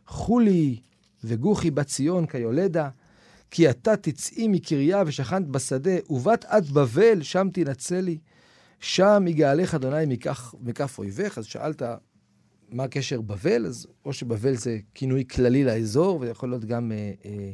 חולי 0.06 0.80
וגוחי 1.24 1.70
בת 1.70 1.86
ציון 1.86 2.26
כיולדה, 2.26 2.88
כי 3.50 3.70
אתה 3.70 3.96
תצאי 3.96 4.48
מקריה 4.48 5.02
ושכנת 5.06 5.46
בשדה, 5.48 5.96
ובת 6.10 6.44
עד 6.44 6.66
בבל, 6.70 7.22
שם 7.22 7.48
תנצלי. 7.52 8.18
שם 8.82 9.24
יגאלך 9.26 9.74
אדוני 9.74 10.06
מכף, 10.06 10.54
מכף 10.60 10.98
אויביך. 10.98 11.38
אז 11.38 11.44
שאלת 11.44 11.82
מה 12.70 12.84
הקשר 12.84 13.20
בבל, 13.20 13.66
אז 13.66 13.86
או 14.04 14.12
שבבל 14.12 14.54
זה 14.54 14.78
כינוי 14.94 15.24
כללי 15.24 15.64
לאזור, 15.64 16.20
ויכול 16.20 16.48
להיות 16.48 16.64
גם 16.64 16.92
אה, 16.92 17.12
אה, 17.24 17.50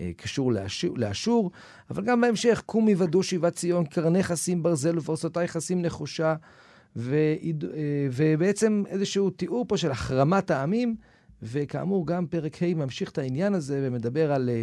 אה, 0.00 0.10
קשור 0.16 0.52
לאשור, 0.52 0.98
לאשור, 0.98 1.50
אבל 1.90 2.04
גם 2.04 2.20
בהמשך, 2.20 2.62
קום 2.66 2.88
יוודאו 2.88 3.22
שיבת 3.22 3.54
ציון, 3.54 3.84
קרני 3.84 4.22
חסים 4.22 4.62
ברזל 4.62 4.98
ופרסותי 4.98 5.48
חסים 5.48 5.82
נחושה, 5.82 6.34
ו, 6.96 7.14
אה, 7.14 8.08
ובעצם 8.12 8.82
איזשהו 8.88 9.30
תיאור 9.30 9.64
פה 9.68 9.76
של 9.76 9.90
החרמת 9.90 10.50
העמים, 10.50 10.96
וכאמור, 11.42 12.06
גם 12.06 12.26
פרק 12.26 12.62
ה' 12.62 12.74
ממשיך 12.74 13.10
את 13.10 13.18
העניין 13.18 13.54
הזה 13.54 13.80
ומדבר 13.82 14.32
על 14.32 14.48
אה, 14.48 14.62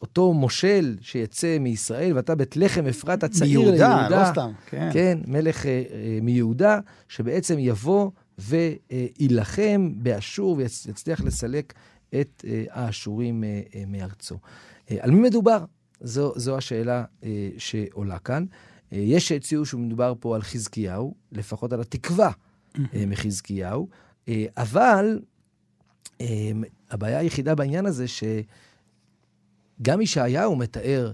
אותו 0.00 0.32
מושל 0.32 0.96
שיצא 1.00 1.58
מישראל, 1.60 2.16
ואתה 2.16 2.34
בית 2.34 2.56
לחם 2.56 2.86
אפרת 2.86 3.24
הצעיר 3.24 3.60
ליהודה. 3.60 3.96
מיהודה, 3.96 4.20
לא 4.20 4.32
סתם, 4.32 4.50
כן. 4.66 4.90
כן, 4.92 5.18
מלך 5.26 5.66
אה, 5.66 5.82
אה, 5.92 6.18
מיהודה, 6.22 6.78
שבעצם 7.08 7.56
יבוא 7.58 8.10
ויילחם 8.38 9.92
באשור 9.96 10.56
ויצליח 10.56 11.20
לסלק 11.20 11.72
את 12.20 12.44
האשורים 12.70 13.44
מארצו. 13.86 14.38
על 15.00 15.10
מי 15.10 15.20
מדובר? 15.20 15.64
זו, 16.00 16.32
זו 16.36 16.56
השאלה 16.56 17.04
שעולה 17.58 18.18
כאן. 18.18 18.44
יש 18.92 19.28
שהציעו 19.28 19.66
שמדובר 19.66 20.14
פה 20.20 20.34
על 20.34 20.42
חזקיהו, 20.42 21.14
לפחות 21.32 21.72
על 21.72 21.80
התקווה 21.80 22.30
מחזקיהו, 22.94 23.88
אבל 24.56 25.20
הבעיה 26.90 27.18
היחידה 27.18 27.54
בעניין 27.54 27.86
הזה, 27.86 28.08
ש... 28.08 28.24
גם 29.82 30.00
ישעיהו 30.00 30.56
מתאר 30.56 31.12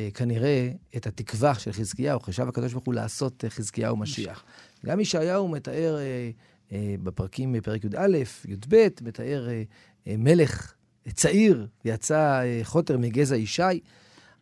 אה, 0.00 0.08
כנראה 0.14 0.70
את 0.96 1.06
התקווה 1.06 1.54
של 1.54 1.72
חזקיהו, 1.72 2.20
חשב 2.20 2.48
הקדוש 2.48 2.72
ברוך 2.72 2.84
הוא 2.84 2.94
לעשות 2.94 3.44
אה, 3.44 3.50
חזקיהו 3.50 3.96
משיח. 3.96 4.44
גם 4.86 5.00
ישעיהו 5.00 5.48
מתאר 5.48 5.96
אה, 5.98 6.30
אה, 6.72 6.94
בפרקים, 7.02 7.52
בפרק 7.52 7.84
י"א, 7.84 8.16
י"ב, 8.48 8.88
מתאר 9.02 9.48
אה, 9.48 9.62
אה, 10.06 10.14
מלך 10.18 10.74
צעיר, 11.12 11.66
יצא 11.84 12.42
אה, 12.42 12.60
חוטר 12.62 12.98
מגזע 12.98 13.36
ישי, 13.36 13.80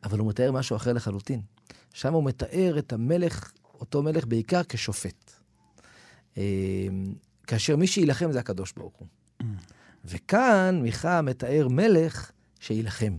אבל 0.04 0.18
הוא 0.18 0.28
מתאר 0.28 0.52
משהו 0.52 0.76
אחר 0.76 0.92
לחלוטין. 0.92 1.40
שם 1.94 2.14
הוא 2.14 2.24
מתאר 2.24 2.78
את 2.78 2.92
המלך, 2.92 3.52
אותו 3.80 4.02
מלך 4.02 4.26
בעיקר 4.26 4.60
כשופט. 4.68 5.32
אה, 6.38 6.42
כאשר 7.46 7.76
מי 7.76 7.86
שיילחם 7.86 8.32
זה 8.32 8.38
הקדוש 8.38 8.72
ברוך 8.72 8.94
הוא. 8.96 9.08
Mm. 9.42 9.44
וכאן 10.04 10.80
מיכה 10.82 11.22
מתאר 11.22 11.68
מלך 11.70 12.30
שיילחם. 12.60 13.16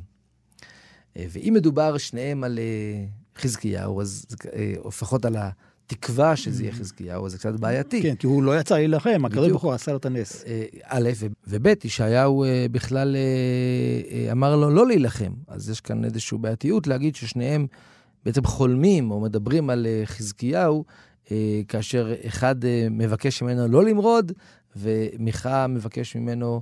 ואם 1.16 1.54
מדובר 1.56 1.98
שניהם 1.98 2.44
על 2.44 2.60
חזקיהו, 3.38 4.02
אז 4.02 4.26
לפחות 4.88 5.26
על 5.26 5.36
התקווה 5.38 6.36
שזה 6.36 6.64
יהיה 6.64 6.74
חזקיהו, 6.74 7.26
אז 7.26 7.32
זה 7.32 7.38
קצת 7.38 7.54
בעייתי. 7.54 8.02
כן, 8.02 8.16
כי 8.16 8.28
הוא 8.28 8.44
לא 8.44 8.60
יצא 8.60 8.76
להילחם, 8.76 9.26
הקדוש 9.26 9.50
ברוך 9.50 9.64
הוא 9.64 9.74
עשה 9.74 9.92
לו 9.92 9.98
את 9.98 10.06
הנס. 10.06 10.44
א', 10.84 11.10
וב', 11.48 11.68
ישעיהו 11.84 12.46
בכלל 12.72 13.16
אמר 14.32 14.56
לו 14.56 14.70
לא 14.70 14.88
להילחם. 14.88 15.32
אז 15.48 15.70
יש 15.70 15.82
כאן 15.82 16.06
איזושהי 16.06 16.38
בעייתיות 16.38 16.88
להגיד 16.88 17.16
ששניהם 17.16 17.68
בעצם 18.26 18.44
חולמים 18.44 19.12
או 19.12 19.20
מדברים 19.20 19.70
על 19.70 19.88
חזקיהו, 20.06 20.86
כאשר 21.68 22.14
אחד 22.28 22.56
מבקש 22.92 23.42
ממנו 23.42 23.68
לא 23.68 23.86
למרוד, 23.86 24.32
ומיכה 24.76 25.68
מבקש 25.68 26.16
ממנו 26.16 26.62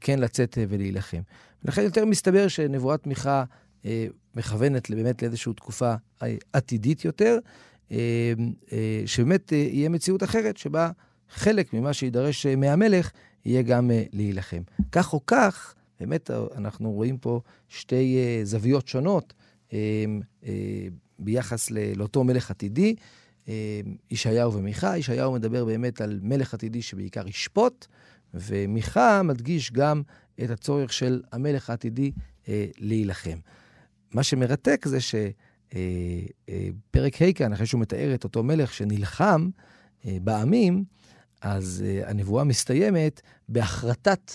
כן 0.00 0.18
לצאת 0.18 0.58
ולהילחם. 0.68 1.20
לכן 1.64 1.82
יותר 1.82 2.04
מסתבר 2.04 2.48
שנבואת 2.48 3.06
מיכה 3.06 3.44
מכוונת 4.34 4.90
באמת 4.90 5.22
לאיזושהי 5.22 5.52
תקופה 5.52 5.94
עתידית 6.52 7.04
יותר, 7.04 7.38
שבאמת 9.06 9.52
יהיה 9.52 9.88
מציאות 9.88 10.22
אחרת, 10.22 10.56
שבה 10.56 10.90
חלק 11.30 11.74
ממה 11.74 11.92
שידרש 11.92 12.46
מהמלך 12.46 13.10
יהיה 13.44 13.62
גם 13.62 13.90
להילחם. 14.12 14.62
כך 14.92 15.12
או 15.12 15.26
כך, 15.26 15.74
באמת 16.00 16.30
אנחנו 16.56 16.92
רואים 16.92 17.18
פה 17.18 17.40
שתי 17.68 18.18
זוויות 18.44 18.88
שונות 18.88 19.34
ביחס 21.18 21.70
לאותו 21.70 22.24
מלך 22.24 22.50
עתידי, 22.50 22.94
ישעיהו 24.10 24.52
ומיכה. 24.52 24.98
ישעיהו 24.98 25.32
מדבר 25.32 25.64
באמת 25.64 26.00
על 26.00 26.20
מלך 26.22 26.54
עתידי 26.54 26.82
שבעיקר 26.82 27.28
ישפוט, 27.28 27.86
ומיכה 28.34 29.22
מדגיש 29.22 29.72
גם 29.72 30.02
את 30.44 30.50
הצורך 30.50 30.92
של 30.92 31.22
המלך 31.32 31.70
העתידי 31.70 32.12
אה, 32.48 32.66
להילחם. 32.78 33.38
מה 34.12 34.22
שמרתק 34.22 34.86
זה 34.88 35.00
שפרק 35.00 35.22
אה, 37.22 37.28
ה' 37.28 37.32
כאן, 37.32 37.52
אחרי 37.52 37.66
שהוא 37.66 37.80
מתאר 37.80 38.14
את 38.14 38.24
אותו 38.24 38.42
מלך 38.42 38.74
שנלחם 38.74 39.48
אה, 40.06 40.16
בעמים, 40.22 40.84
אז 41.42 41.84
אה, 41.86 42.10
הנבואה 42.10 42.44
מסתיימת 42.44 43.20
בהחרטת 43.48 44.32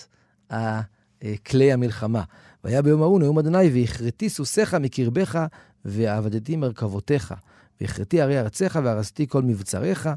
כלי 1.45 1.73
המלחמה. 1.73 2.23
והיה 2.63 2.81
ביום 2.81 3.01
ההוא 3.01 3.19
נאום 3.19 3.39
אדוני, 3.39 3.69
והכרתי 3.73 4.29
סוסיך 4.29 4.73
מקרבך, 4.73 5.45
ועבדתי 5.85 6.55
מרכבותיך. 6.55 7.33
והכרתי 7.81 8.21
הרי 8.21 8.39
ארציך, 8.39 8.79
והרסתי 8.83 9.27
כל 9.27 9.41
מבצריך. 9.41 10.09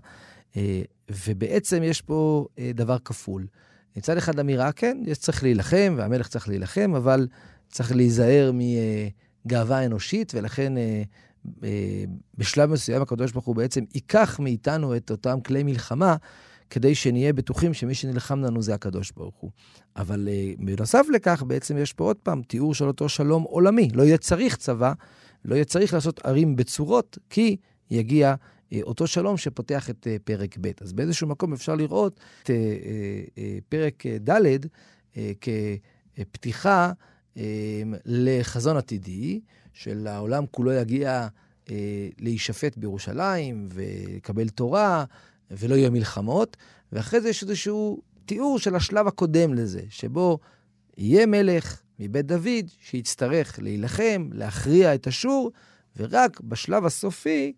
אה, 0.57 0.83
ובעצם 1.27 1.83
יש 1.83 2.03
פה 2.03 2.47
אה, 2.59 2.71
דבר 2.75 2.99
כפול. 2.99 3.47
מצד 3.97 4.17
אחד 4.17 4.39
אמירה, 4.39 4.73
כן, 4.73 4.99
צריך 5.13 5.43
להילחם, 5.43 5.95
והמלך 5.99 6.29
צריך 6.29 6.49
להילחם, 6.49 6.95
אבל 6.97 7.29
צריך 7.69 7.97
להיזהר 7.97 8.51
מגאווה 9.47 9.87
אנושית, 9.87 10.33
ולכן 10.35 10.79
אה, 10.79 11.03
אה, 11.65 12.05
בשלב 12.39 12.71
מסוים 12.71 13.03
הקדוש 13.03 13.33
ברוך 13.33 13.45
הוא 13.45 13.57
בעצם 13.57 13.85
ייקח 13.95 14.41
מאיתנו 14.41 14.97
את 14.97 15.11
אותם 15.11 15.41
כלי 15.41 15.63
מלחמה, 15.63 16.17
כדי 16.71 16.95
שנהיה 16.95 17.33
בטוחים 17.33 17.75
שמי 17.75 17.95
שנלחם 17.95 18.43
לנו 18.43 18.63
זה 18.63 18.75
הקדוש 18.75 19.13
ברוך 19.17 19.37
הוא. 19.41 19.51
אבל 19.97 20.29
אה, 20.29 20.53
בנוסף 20.59 21.07
לכך, 21.13 21.43
בעצם 21.47 21.79
יש 21.79 21.93
פה 21.93 22.05
עוד 22.05 22.17
פעם 22.17 22.43
תיאור 22.43 22.75
של 22.75 22.85
אותו 22.85 23.09
שלום 23.09 23.43
עולמי. 23.43 23.89
לא 23.95 24.03
יהיה 24.03 24.19
צריך 24.19 24.57
צבא, 24.57 24.93
לא 25.45 25.55
יהיה 25.55 25.65
צריך 25.65 25.95
לעשות 25.95 26.21
ערים 26.25 26.57
בצורות, 26.57 27.19
כי 27.31 27.57
יגיע 27.91 28.35
אה, 28.73 28.81
אותו 28.83 29.07
שלום 29.07 29.37
שפותח 29.37 29.91
את 29.91 30.07
אה, 30.07 30.17
פרק 30.25 30.57
ב'. 30.61 30.71
אז 30.81 30.93
באיזשהו 30.93 31.29
מקום 31.29 31.53
אפשר 31.53 31.75
לראות 31.75 32.21
את 32.43 32.51
אה, 32.51 33.59
פרק 33.69 34.07
ד' 34.07 34.67
כפתיחה 36.15 36.93
לחזון 38.05 38.77
עתידי, 38.77 39.41
של 39.73 40.07
העולם 40.07 40.45
כולו 40.51 40.73
יגיע 40.73 41.29
להישפט 42.19 42.77
בירושלים 42.77 43.69
ולקבל 43.69 44.49
תורה, 44.49 45.05
ולא 45.51 45.75
יהיו 45.75 45.93
מלחמות, 45.93 46.57
ואחרי 46.93 47.21
זה 47.21 47.29
יש 47.29 47.43
איזשהו 47.43 48.03
תיאור 48.27 48.59
של 48.59 48.77
השלב 48.77 49.07
הקודם 49.07 49.55
לזה, 49.55 49.83
שבו 49.89 50.39
יהיה 50.99 51.27
מלך 51.27 51.83
מבית 51.99 52.27
דוד 52.27 52.65
שיצטרך 52.81 53.59
להילחם, 53.63 54.29
להכריע 54.33 54.95
את 54.95 55.07
אשור, 55.07 55.53
ורק 55.97 56.41
בשלב 56.41 56.85
הסופי 56.85 57.53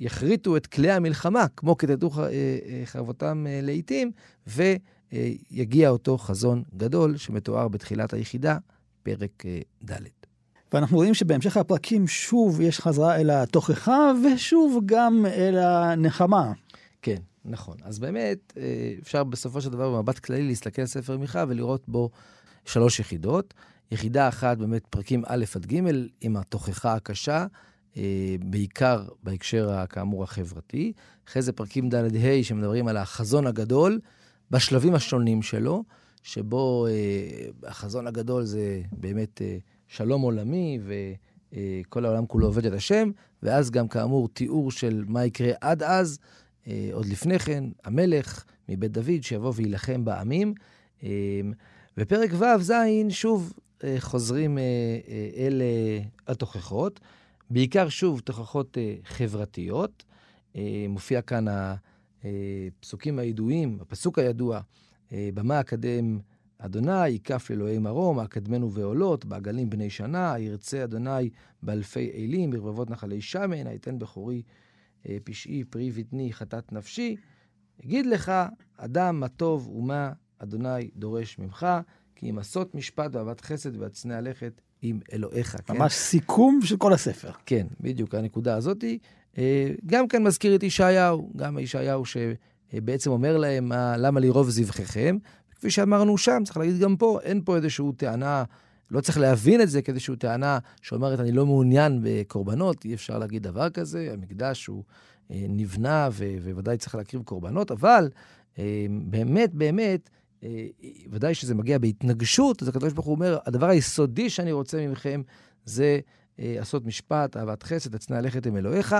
יכריתו 0.00 0.56
את 0.56 0.66
כלי 0.66 0.90
המלחמה, 0.90 1.46
כמו 1.56 1.78
כתתו 1.78 2.10
אה, 2.18 2.28
אה, 2.28 2.82
חרבותם 2.84 3.46
אה, 3.48 3.60
לעיתים, 3.62 4.10
ויגיע 4.46 5.88
אותו 5.88 6.18
חזון 6.18 6.62
גדול 6.76 7.16
שמתואר 7.16 7.68
בתחילת 7.68 8.12
היחידה, 8.12 8.58
פרק 9.04 9.44
ד'. 9.90 9.94
ואנחנו 10.72 10.96
רואים 10.96 11.14
שבהמשך 11.14 11.56
הפרקים 11.56 12.06
שוב 12.06 12.60
יש 12.60 12.80
חזרה 12.80 13.16
אל 13.16 13.30
התוכחה, 13.30 14.12
ושוב 14.24 14.82
גם 14.86 15.26
אל 15.26 15.58
הנחמה. 15.58 16.52
כן, 17.02 17.16
נכון. 17.44 17.76
אז 17.82 17.98
באמת, 17.98 18.58
אפשר 19.02 19.24
בסופו 19.24 19.60
של 19.60 19.70
דבר 19.70 19.92
במבט 19.92 20.18
כללי 20.18 20.42
להסתכל 20.42 20.82
על 20.82 20.86
ספר 20.86 21.18
מיכה 21.18 21.44
ולראות 21.48 21.88
בו 21.88 22.10
שלוש 22.64 23.00
יחידות. 23.00 23.54
יחידה 23.90 24.28
אחת, 24.28 24.58
באמת 24.58 24.86
פרקים 24.90 25.22
א' 25.26 25.44
עד 25.54 25.66
ג', 25.66 25.80
עם 26.20 26.36
התוכחה 26.36 26.94
הקשה, 26.94 27.46
אה, 27.96 28.36
בעיקר 28.40 29.04
בהקשר, 29.22 29.86
כאמור, 29.88 30.22
החברתי. 30.22 30.92
אחרי 31.28 31.42
זה 31.42 31.52
פרקים 31.52 31.88
ד'-ה' 31.88 32.42
שמדברים 32.44 32.88
על 32.88 32.96
החזון 32.96 33.46
הגדול, 33.46 34.00
בשלבים 34.50 34.94
השונים 34.94 35.42
שלו, 35.42 35.84
שבו 36.24 36.86
אה, 36.86 37.68
החזון 37.68 38.06
הגדול 38.06 38.44
זה 38.44 38.82
באמת 38.92 39.42
אה, 39.42 39.56
שלום 39.88 40.22
עולמי, 40.22 40.78
וכל 40.84 42.04
העולם 42.04 42.26
כולו 42.26 42.46
עובד 42.46 42.66
את 42.66 42.72
השם, 42.72 43.10
ואז 43.42 43.70
גם, 43.70 43.88
כאמור, 43.88 44.28
תיאור 44.28 44.70
של 44.70 45.04
מה 45.06 45.24
יקרה 45.24 45.52
עד 45.60 45.82
אז, 45.82 46.18
עוד 46.92 47.06
לפני 47.06 47.38
כן, 47.38 47.64
המלך 47.84 48.44
מבית 48.68 48.92
דוד 48.92 49.22
שיבוא 49.22 49.52
ויילחם 49.54 50.04
בעמים. 50.04 50.54
בפרק 51.96 52.30
ו'-ז', 52.32 52.72
שוב 53.10 53.52
חוזרים 54.00 54.58
אל 55.36 55.62
התוכחות. 56.26 57.00
בעיקר, 57.50 57.88
שוב, 57.88 58.20
תוכחות 58.20 58.78
אה, 58.78 58.94
חברתיות. 59.04 60.04
אה, 60.56 60.86
מופיע 60.88 61.22
כאן 61.22 61.44
הפסוקים 62.24 63.18
הידועים, 63.18 63.78
הפסוק 63.80 64.18
הידוע, 64.18 64.56
אה, 64.56 64.62
במה 65.34 65.60
אקדם 65.60 66.18
אדוני, 66.58 67.08
ייקף 67.08 67.50
לאלוהי 67.50 67.78
מרום, 67.78 68.20
אקדמנו 68.20 68.72
ועולות, 68.72 69.24
בעגלים 69.24 69.70
בני 69.70 69.90
שנה, 69.90 70.34
ירצה 70.38 70.84
אדוני 70.84 71.30
באלפי 71.62 72.10
אלים, 72.14 72.50
ברבבות 72.50 72.90
נחלי 72.90 73.20
שמן, 73.20 73.66
היתן 73.66 73.98
בכורי 73.98 74.42
פשעי, 75.24 75.64
פרי 75.64 75.90
בטני, 75.90 76.32
חטאת 76.32 76.72
נפשי. 76.72 77.16
אגיד 77.84 78.06
לך, 78.06 78.32
אדם 78.76 79.20
מה 79.20 79.28
טוב 79.28 79.68
ומה 79.68 80.12
אדוני 80.38 80.90
דורש 80.96 81.38
ממך, 81.38 81.66
כי 82.16 82.30
אם 82.30 82.38
עשות 82.38 82.74
משפט 82.74 83.14
ואהבת 83.14 83.40
חסד 83.40 83.76
והצנע 83.76 84.20
לכת, 84.20 84.60
עם 84.82 85.00
אלוהיך. 85.12 85.56
כן? 85.56 85.74
ממש 85.74 85.92
כן? 85.92 85.98
סיכום 85.98 86.60
של 86.62 86.76
כל 86.76 86.92
הספר. 86.92 87.30
כן, 87.46 87.66
בדיוק, 87.80 88.14
הנקודה 88.14 88.56
הזאת. 88.56 88.84
אה, 89.38 89.70
גם 89.86 90.08
כאן 90.08 90.22
מזכיר 90.22 90.54
את 90.54 90.62
ישעיהו, 90.62 91.30
גם 91.36 91.58
ישעיהו 91.58 92.04
שבעצם 92.74 93.10
אומר 93.10 93.36
להם, 93.36 93.72
למה 93.98 94.20
לרוב 94.20 94.50
זבחיכם? 94.50 95.16
כפי 95.50 95.70
שאמרנו 95.70 96.18
שם, 96.18 96.42
צריך 96.44 96.56
להגיד 96.56 96.78
גם 96.78 96.96
פה, 96.96 97.18
אין 97.22 97.40
פה 97.44 97.56
איזושהי 97.56 97.86
טענה, 97.96 98.44
לא 98.90 99.00
צריך 99.00 99.18
להבין 99.18 99.60
את 99.60 99.70
זה 99.70 99.82
כאיזושהי 99.82 100.16
טענה 100.16 100.58
שאומרת, 100.82 101.20
אני 101.20 101.32
לא 101.32 101.46
מעוניין 101.46 102.00
בקורבנות, 102.02 102.84
אי 102.84 102.94
אפשר 102.94 103.18
להגיד 103.18 103.42
דבר 103.42 103.70
כזה, 103.70 104.10
המקדש 104.12 104.66
הוא 104.66 104.84
אה, 105.30 105.46
נבנה 105.48 106.08
ובוודאי 106.12 106.76
צריך 106.76 106.94
להקריב 106.94 107.22
קורבנות, 107.22 107.70
אבל 107.70 108.08
אה, 108.58 108.86
באמת, 109.04 109.54
באמת, 109.54 110.10
אה, 110.42 110.66
ודאי 111.10 111.34
שזה 111.34 111.54
מגיע 111.54 111.78
בהתנגשות, 111.78 112.62
אז 112.62 112.68
הקדוש 112.68 112.92
ברוך 112.92 113.06
הוא 113.06 113.14
אומר, 113.14 113.38
הדבר 113.46 113.68
היסודי 113.68 114.30
שאני 114.30 114.52
רוצה 114.52 114.86
מכם 114.88 115.22
זה 115.64 116.00
אה, 116.38 116.54
לעשות 116.58 116.86
משפט, 116.86 117.36
אהבת 117.36 117.62
חסד, 117.62 117.94
הצנע 117.94 118.20
לכת 118.20 118.46
עם 118.46 118.56
אלוהיך. 118.56 118.96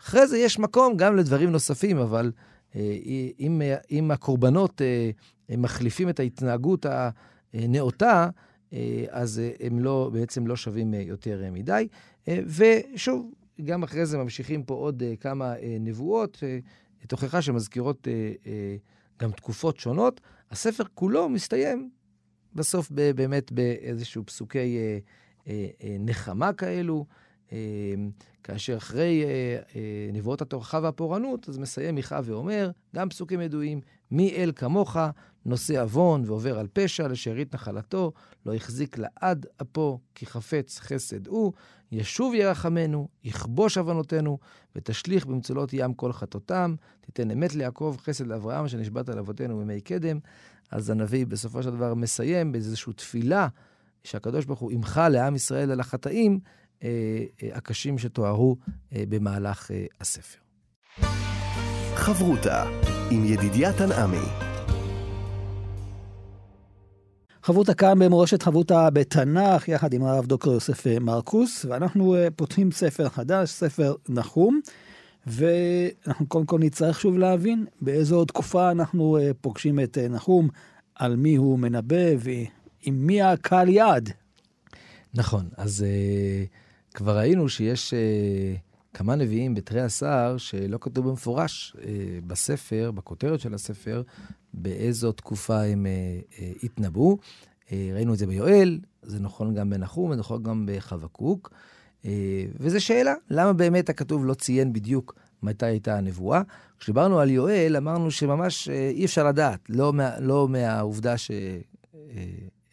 אחרי 0.00 0.26
זה 0.26 0.38
יש 0.38 0.58
מקום 0.58 0.96
גם 0.96 1.16
לדברים 1.16 1.50
נוספים, 1.50 1.98
אבל 1.98 2.24
אה, 2.26 2.30
אם, 3.38 3.62
אם 3.90 4.10
הקורבנות 4.10 4.82
מחליפים 5.48 6.08
את 6.08 6.20
ההתנהגות 6.20 6.86
הנאותה, 7.54 8.28
אז 9.10 9.42
הם 9.60 9.78
לא, 9.78 10.10
בעצם 10.12 10.46
לא 10.46 10.56
שווים 10.56 10.94
יותר 10.94 11.42
מדי. 11.52 11.88
ושוב, 12.28 13.32
גם 13.64 13.82
אחרי 13.82 14.06
זה 14.06 14.18
ממשיכים 14.18 14.62
פה 14.62 14.74
עוד 14.74 15.02
כמה 15.20 15.54
נבואות, 15.80 16.42
תוכחה 17.06 17.42
שמזכירות 17.42 18.08
גם 19.22 19.30
תקופות 19.30 19.78
שונות. 19.78 20.20
הספר 20.50 20.84
כולו 20.94 21.28
מסתיים 21.28 21.90
בסוף 22.54 22.90
באמת 22.90 23.52
באיזשהו 23.52 24.26
פסוקי 24.26 24.78
אה, 24.78 24.98
אה, 25.48 25.66
אה, 25.82 25.96
נחמה 26.00 26.52
כאלו, 26.52 27.06
אה, 27.08 27.27
כאשר 28.42 28.76
אחרי 28.76 29.24
אה, 29.24 29.58
אה, 29.76 30.10
נבואות 30.12 30.42
התוכחה 30.42 30.80
והפורענות, 30.82 31.48
אז 31.48 31.58
מסיים 31.58 31.94
מיכה 31.94 32.20
ואומר, 32.24 32.70
גם 32.96 33.08
פסוקים 33.08 33.40
ידועים, 33.40 33.80
מי 34.10 34.34
אל 34.36 34.52
כמוך, 34.56 34.96
נושא 35.46 35.82
עוון 35.82 36.22
ועובר 36.26 36.58
על 36.58 36.66
פשע 36.72 37.08
לשארית 37.08 37.54
נחלתו, 37.54 38.12
לא 38.46 38.54
החזיק 38.54 38.98
לעד 38.98 39.46
אפו, 39.62 39.98
כי 40.14 40.26
חפץ 40.26 40.78
חסד 40.78 41.26
הוא, 41.26 41.52
ישוב 41.92 42.34
ירחמנו, 42.34 43.08
יכבוש 43.24 43.78
עוונותינו, 43.78 44.38
ותשליך 44.76 45.26
במצולות 45.26 45.70
ים 45.72 45.94
כל 45.94 46.12
חטאותם, 46.12 46.74
תיתן 47.00 47.30
אמת 47.30 47.54
ליעקב, 47.54 47.96
חסד 47.98 48.26
לאברהם, 48.26 48.68
שנשבעת 48.68 49.08
על 49.08 49.18
אבותינו 49.18 49.58
בימי 49.58 49.80
קדם. 49.80 50.18
אז 50.70 50.90
הנביא 50.90 51.26
בסופו 51.26 51.62
של 51.62 51.70
דבר 51.70 51.94
מסיים 51.94 52.52
באיזושהי 52.52 52.92
תפילה, 52.92 53.48
שהקדוש 54.04 54.44
ברוך 54.44 54.60
הוא 54.60 54.72
ימחה 54.72 55.08
לעם 55.08 55.34
ישראל 55.34 55.70
על 55.70 55.80
החטאים 55.80 56.40
הקשים 57.52 57.98
שתוארו 57.98 58.56
אה, 58.92 59.02
במהלך 59.08 59.70
אה, 59.70 59.86
הספר. 60.00 60.38
חברותה 61.94 62.64
עם 63.10 63.24
ידידיה 63.24 63.72
תנעמי 63.72 64.48
חברותה 67.48 67.74
כאן 67.74 67.98
במורשת 67.98 68.42
חברותה 68.42 68.90
בתנ"ך, 68.90 69.68
יחד 69.68 69.92
עם 69.92 70.04
הרב 70.04 70.26
דוקטור 70.26 70.52
יוסף 70.52 70.86
אה, 70.86 70.98
מרקוס, 70.98 71.64
ואנחנו 71.64 72.16
אה, 72.16 72.28
פותחים 72.36 72.72
ספר 72.72 73.08
חדש, 73.08 73.50
ספר 73.50 73.94
נחום, 74.08 74.60
ואנחנו 75.26 76.26
קודם 76.26 76.46
כל 76.46 76.58
נצטרך 76.58 77.00
שוב 77.00 77.18
להבין 77.18 77.66
באיזו 77.80 78.24
תקופה 78.24 78.70
אנחנו 78.70 79.18
אה, 79.18 79.30
פוגשים 79.40 79.80
את 79.80 79.98
נחום, 79.98 80.48
על 80.94 81.16
מי 81.16 81.36
הוא 81.36 81.58
מנבא 81.58 82.06
ועם 82.18 83.06
מי 83.06 83.22
הקהל 83.22 83.68
יעד. 83.68 84.10
נכון, 85.14 85.48
אז 85.56 85.84
uh, 85.84 86.48
כבר 86.94 87.18
ראינו 87.18 87.48
שיש 87.48 87.94
uh, 87.94 88.60
כמה 88.94 89.14
נביאים 89.14 89.54
בתרי 89.54 89.80
עשר 89.80 90.36
שלא 90.38 90.78
כתוב 90.80 91.08
במפורש 91.08 91.76
uh, 91.76 91.80
בספר, 92.26 92.90
בכותרת 92.94 93.40
של 93.40 93.54
הספר, 93.54 94.02
באיזו 94.54 95.12
תקופה 95.12 95.62
הם 95.62 95.86
uh, 95.86 96.34
uh, 96.34 96.64
התנבאו. 96.64 97.18
Uh, 97.66 97.70
ראינו 97.94 98.12
את 98.12 98.18
זה 98.18 98.26
ביואל, 98.26 98.80
זה 99.02 99.20
נכון 99.20 99.54
גם 99.54 99.70
בנחום, 99.70 100.12
זה 100.12 100.18
נכון 100.20 100.42
גם 100.42 100.66
בחבקוק. 100.68 101.50
Uh, 102.02 102.06
וזו 102.60 102.80
שאלה, 102.84 103.14
למה 103.30 103.52
באמת 103.52 103.88
הכתוב 103.88 104.26
לא 104.26 104.34
ציין 104.34 104.72
בדיוק 104.72 105.14
מתי 105.42 105.66
הייתה 105.66 105.96
הנבואה? 105.96 106.42
כשדיברנו 106.78 107.20
על 107.20 107.30
יואל, 107.30 107.76
אמרנו 107.76 108.10
שממש 108.10 108.68
uh, 108.68 108.72
אי 108.72 109.04
אפשר 109.04 109.28
לדעת, 109.28 109.60
לא, 109.68 109.92
מה, 109.92 110.20
לא 110.20 110.48
מהעובדה 110.48 111.18
ש... 111.18 111.30
Uh, 111.30 111.94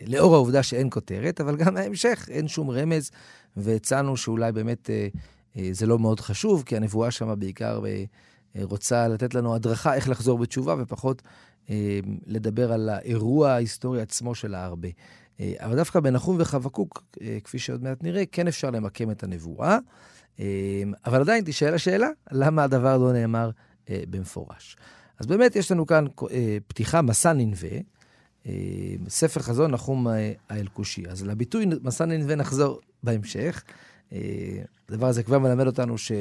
לאור 0.08 0.36
העובדה 0.36 0.64
שאין 0.64 0.88
כותרת, 0.92 1.42
אבל 1.42 1.56
גם 1.56 1.78
ההמשך, 1.78 2.28
אין 2.32 2.48
שום 2.48 2.72
רמז, 2.72 3.12
והצענו 3.58 4.18
שאולי 4.18 4.52
באמת 4.52 4.90
uh, 4.90 5.18
uh, 5.56 5.60
זה 5.72 5.86
לא 5.86 6.00
מאוד 6.00 6.20
חשוב, 6.20 6.64
כי 6.66 6.78
הנבואה 6.78 7.12
שם 7.12 7.34
בעיקר 7.40 7.82
uh, 7.82 8.62
רוצה 8.64 9.08
לתת 9.08 9.34
לנו 9.34 9.56
הדרכה 9.56 9.96
איך 9.96 10.10
לחזור 10.10 10.38
בתשובה, 10.38 10.76
ופחות 10.80 11.22
אה, 11.70 12.00
לדבר 12.26 12.72
על 12.72 12.90
האירוע 12.90 13.52
ההיסטורי 13.52 14.02
עצמו 14.02 14.36
של 14.36 14.56
ההרבה. 14.56 14.88
אה, 15.40 15.54
אבל 15.58 15.76
דווקא 15.76 16.00
בנחום 16.00 16.38
וחבקוק, 16.40 17.04
אה, 17.22 17.38
כפי 17.44 17.60
שעוד 17.60 17.84
מעט 17.84 18.04
נראה, 18.04 18.26
כן 18.26 18.48
אפשר 18.48 18.70
למקם 18.70 19.12
את 19.12 19.24
הנבואה. 19.24 19.78
אבל 21.06 21.22
עדיין 21.22 21.44
תשאל 21.46 21.74
השאלה, 21.74 22.08
למה 22.32 22.64
הדבר 22.64 22.98
לא 22.98 23.14
נאמר 23.14 23.50
במפורש. 23.90 24.78
אז 25.20 25.26
באמת 25.26 25.56
יש 25.56 25.72
לנו 25.72 25.86
כאן 25.86 26.06
פתיחה, 26.68 27.02
מסע 27.02 27.34
ננבה, 27.34 27.68
ספר 29.10 29.40
חזון 29.40 29.72
נחום 29.72 30.08
האלקושי. 30.50 31.04
אז 31.10 31.26
לביטוי 31.26 31.66
מסע 31.84 32.06
ננבה 32.06 32.36
נחזור 32.36 32.80
בהמשך. 33.06 33.64
הדבר 34.90 35.08
הזה 35.08 35.24
כבר 35.24 35.40
מלמד 35.40 35.68
אותנו 35.68 35.98
ש... 35.98 36.12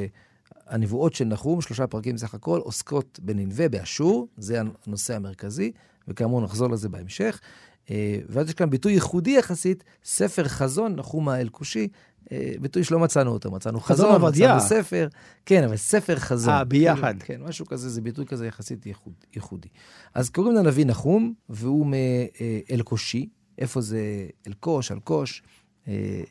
הנבואות 0.66 1.14
של 1.14 1.24
נחום, 1.24 1.60
שלושה 1.60 1.86
פרקים 1.86 2.14
בסך 2.14 2.34
הכל, 2.34 2.60
עוסקות 2.60 3.20
בננבה, 3.22 3.68
באשור, 3.68 4.28
זה 4.36 4.60
הנושא 4.86 5.16
המרכזי, 5.16 5.72
וכאמור 6.08 6.40
נחזור 6.40 6.70
לזה 6.70 6.88
בהמשך. 6.88 7.40
אה, 7.90 8.18
ואז 8.28 8.48
יש 8.48 8.54
כאן 8.54 8.70
ביטוי 8.70 8.92
ייחודי 8.92 9.30
יחסית, 9.30 9.84
ספר 10.04 10.44
חזון, 10.44 10.96
נחום 10.96 11.28
האלקושי, 11.28 11.88
אה, 12.32 12.54
ביטוי 12.60 12.84
שלא 12.84 12.98
מצאנו 12.98 13.30
אותו, 13.30 13.50
מצאנו 13.50 13.80
חזון, 13.80 14.06
חזון 14.16 14.28
מצאנו 14.28 14.60
ספר, 14.60 15.08
כן, 15.46 15.64
אבל 15.64 15.76
ספר 15.76 16.16
חזון. 16.16 16.54
אה, 16.54 16.64
ביחד. 16.64 17.14
כן, 17.18 17.42
משהו 17.42 17.66
כזה, 17.66 17.88
זה 17.88 18.00
ביטוי 18.00 18.26
כזה 18.26 18.46
יחסית 18.46 18.86
ייחוד, 18.86 19.12
ייחודי. 19.34 19.68
אז 20.14 20.30
קוראים 20.30 20.54
לנביא 20.54 20.86
נחום, 20.86 21.34
והוא 21.48 21.86
מאלקושי, 21.86 23.28
איפה 23.58 23.80
זה 23.80 24.00
אלקוש, 24.46 24.92
אלקוש, 24.92 25.42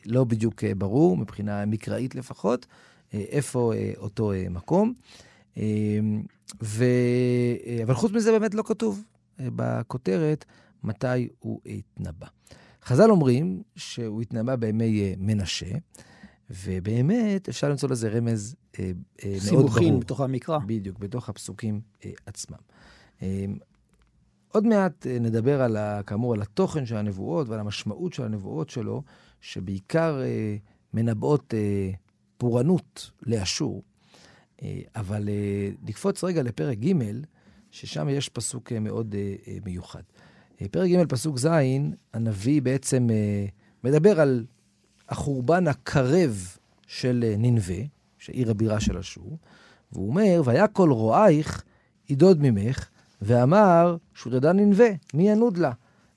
לא 0.06 0.24
בדיוק 0.24 0.64
ברור, 0.64 1.16
מבחינה 1.16 1.66
מקראית 1.66 2.14
לפחות. 2.14 2.66
איפה 3.12 3.72
אה, 3.74 3.92
אותו 3.96 4.32
אה, 4.32 4.46
מקום. 4.50 4.94
אה, 5.58 5.62
ו... 6.62 6.84
אבל 7.84 7.94
חוץ 7.94 8.12
מזה 8.12 8.32
באמת 8.32 8.54
לא 8.54 8.62
כתוב 8.66 9.04
בכותרת 9.38 10.44
מתי 10.84 11.28
הוא 11.38 11.60
התנבא. 11.66 12.26
חז"ל 12.84 13.10
אומרים 13.10 13.62
שהוא 13.76 14.22
התנבא 14.22 14.56
בימי 14.56 15.14
מנשה, 15.18 15.66
ובאמת 16.50 17.48
אפשר 17.48 17.68
למצוא 17.68 17.88
לזה 17.88 18.08
רמז 18.08 18.56
אה, 18.78 18.84
אה, 18.84 19.30
מאוד 19.30 19.40
ברור. 19.40 19.40
סימוכים 19.40 20.00
בתוך 20.00 20.20
המקרא. 20.20 20.58
בדיוק, 20.66 20.98
בתוך 20.98 21.28
הפסוקים 21.28 21.80
אה, 22.04 22.10
עצמם. 22.26 22.58
אה, 23.22 23.44
עוד 24.48 24.66
מעט 24.66 25.06
נדבר 25.20 25.62
על, 25.62 25.76
כאמור, 26.06 26.34
על 26.34 26.42
התוכן 26.42 26.86
של 26.86 26.96
הנבואות 26.96 27.48
ועל 27.48 27.60
המשמעות 27.60 28.12
של 28.12 28.24
הנבואות 28.24 28.70
שלו, 28.70 29.02
שבעיקר 29.44 30.20
אה, 30.22 30.56
מנבאות 30.94 31.54
אה, 31.54 31.90
פורענות 32.36 33.10
לאשור. 33.22 33.82
אה, 34.62 34.80
אבל 34.96 35.28
אה, 35.28 35.70
נקפוץ 35.82 36.24
רגע 36.24 36.42
לפרק 36.42 36.78
ג', 36.78 36.92
ששם 37.70 38.08
יש 38.08 38.28
פסוק 38.28 38.72
אה, 38.72 38.80
מאוד 38.80 39.14
מיוחד. 39.64 40.02
פרק 40.70 40.90
ג', 40.90 41.04
פסוק 41.08 41.38
ז', 41.38 41.48
הנביא 42.14 42.62
בעצם 42.62 43.08
מדבר 43.84 44.20
על 44.20 44.44
החורבן 45.08 45.68
הקרב 45.68 46.56
של 46.86 47.34
ננבה, 47.38 47.82
שעיר 48.18 48.50
הבירה 48.50 48.80
של 48.80 48.98
אשור, 48.98 49.38
והוא 49.92 50.08
אומר, 50.08 50.42
והיה 50.44 50.68
כל 50.68 50.90
רועייך 50.90 51.64
ידוד 52.08 52.38
ממך, 52.42 52.88
ואמר, 53.22 53.96
שודדה 54.14 54.52
ננבה, 54.52 54.88
מי 55.14 55.30
ינוד 55.30 55.58
לה? 55.58 55.72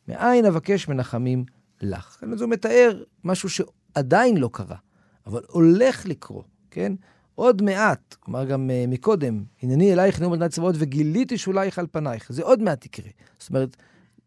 מאין 0.07 0.45
אבקש 0.45 0.87
מנחמים 0.87 1.45
לך? 1.81 2.23
אז 2.33 2.41
הוא 2.41 2.49
מתאר 2.49 3.03
משהו 3.23 3.49
שעדיין 3.49 4.37
לא 4.37 4.49
קרה. 4.53 4.77
אבל 5.25 5.41
הולך 5.47 6.05
לקרות, 6.05 6.47
כן? 6.71 6.93
עוד 7.35 7.61
מעט, 7.61 8.15
כלומר 8.19 8.45
גם 8.45 8.69
uh, 8.69 8.89
מקודם, 8.89 9.43
הנני 9.61 9.93
אלייך 9.93 10.21
נאום 10.21 10.33
אדוני 10.33 10.49
צבאות 10.49 10.75
וגיליתי 10.79 11.37
שולייך 11.37 11.79
על 11.79 11.87
פנייך. 11.91 12.31
זה 12.31 12.43
עוד 12.43 12.61
מעט 12.61 12.85
יקרה. 12.85 13.09
זאת 13.39 13.49
אומרת, 13.49 13.77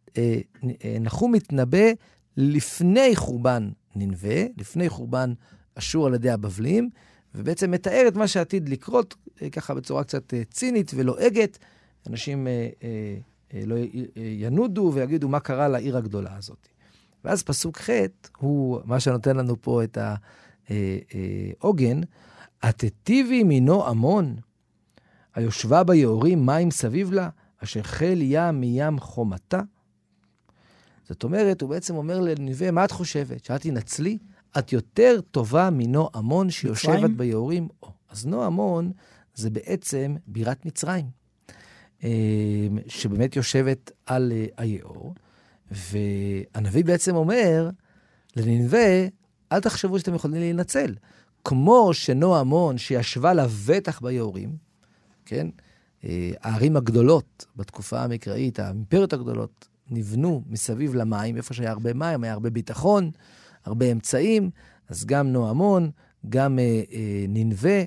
uh, 0.08 0.12
uh, 0.12 0.66
נחום 1.00 1.32
מתנבא 1.32 1.86
לפני 2.36 3.16
חורבן 3.16 3.70
ננבה, 3.96 4.44
לפני 4.58 4.88
חורבן 4.88 5.32
אשור 5.74 6.06
על 6.06 6.14
ידי 6.14 6.30
הבבלים, 6.30 6.90
ובעצם 7.34 7.70
מתאר 7.70 8.04
את 8.08 8.16
מה 8.16 8.28
שעתיד 8.28 8.68
לקרות, 8.68 9.14
ככה 9.52 9.74
בצורה 9.74 10.04
קצת 10.04 10.34
צינית 10.50 10.92
ולועגת. 10.94 11.58
אנשים 12.06 12.46
לא 13.66 13.74
ינודו 14.16 14.92
ויגידו 14.94 15.28
מה 15.28 15.40
קרה 15.40 15.68
לעיר 15.68 15.96
הגדולה 15.96 16.36
הזאת. 16.36 16.68
ואז 17.24 17.42
פסוק 17.42 17.78
ח' 17.78 17.90
הוא 18.38 18.80
מה 18.84 19.00
שנותן 19.00 19.36
לנו 19.36 19.62
פה 19.62 19.84
את 19.84 19.98
ה... 19.98 20.14
אה, 20.70 20.98
אה, 21.14 21.50
התיטיבי 22.62 23.42
מינו 23.42 23.86
עמון, 23.86 24.36
היושבה 25.34 25.84
ביעורים 25.84 26.46
מים 26.46 26.70
סביב 26.70 27.12
לה, 27.12 27.28
אשר 27.64 27.82
חיל 27.82 28.18
ים 28.22 28.60
מים 28.60 28.98
חומתה. 28.98 29.60
זאת 31.08 31.24
אומרת, 31.24 31.60
הוא 31.60 31.70
בעצם 31.70 31.94
אומר 31.94 32.20
לנווה, 32.20 32.70
מה 32.70 32.84
את 32.84 32.90
חושבת? 32.90 33.44
שאת 33.44 33.60
תנצלי? 33.62 34.18
את 34.58 34.72
יותר 34.72 35.20
טובה 35.30 35.68
מנו 35.72 36.08
עמון 36.14 36.50
שיושבת 36.50 37.10
ביעורים? 37.10 37.68
או, 37.82 37.88
אז 38.08 38.26
נו 38.26 38.44
עמון 38.44 38.92
זה 39.34 39.50
בעצם 39.50 40.16
בירת 40.26 40.66
מצרים, 40.66 41.04
אה, 42.04 42.08
שבאמת 42.86 43.36
יושבת 43.36 43.90
על 44.06 44.32
היאור, 44.56 45.14
והנביא 45.70 46.84
בעצם 46.84 47.16
אומר 47.16 47.70
לננבה, 48.36 49.06
אל 49.52 49.60
תחשבו 49.60 49.98
שאתם 49.98 50.14
יכולים 50.14 50.40
להינצל. 50.40 50.94
כמו 51.44 51.94
שנועה 51.94 52.40
המון, 52.40 52.78
שישבה 52.78 53.34
לבטח 53.34 54.00
ביהורים, 54.00 54.56
כן? 55.24 55.46
אה, 56.04 56.30
הערים 56.40 56.76
הגדולות 56.76 57.46
בתקופה 57.56 58.00
המקראית, 58.00 58.58
האימפריות 58.58 59.12
הגדולות, 59.12 59.68
נבנו 59.90 60.42
מסביב 60.46 60.94
למים, 60.94 61.36
איפה 61.36 61.54
שהיה 61.54 61.70
הרבה 61.70 61.94
מים, 61.94 62.24
היה 62.24 62.32
הרבה 62.32 62.50
ביטחון, 62.50 63.10
הרבה 63.64 63.92
אמצעים, 63.92 64.50
אז 64.88 65.04
גם 65.04 65.28
נועמון, 65.28 65.90
גם 66.28 66.58
אה, 66.58 66.82
אה, 66.92 67.24
ננבה, 67.28 67.84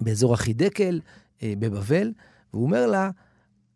באזור 0.00 0.34
החידקל, 0.34 1.00
אה, 1.42 1.52
בבבל, 1.58 2.12
והוא 2.52 2.64
אומר 2.64 2.86
לה, 2.86 3.10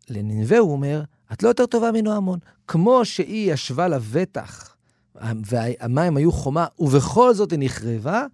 לננבה 0.09 0.57
הוא 0.57 0.71
אומר, 0.71 1.03
את 1.33 1.43
לא 1.43 1.47
יותר 1.47 1.65
טובה 1.65 1.91
מנועמון. 1.91 2.39
כמו 2.67 3.05
שהיא 3.05 3.53
ישבה 3.53 3.87
לבטח 3.87 4.75
והמים 5.15 6.17
היו 6.17 6.31
חומה, 6.31 6.65
ובכל 6.79 7.33
זאת 7.33 7.51
היא 7.51 7.59
נחרבה, 7.61 8.25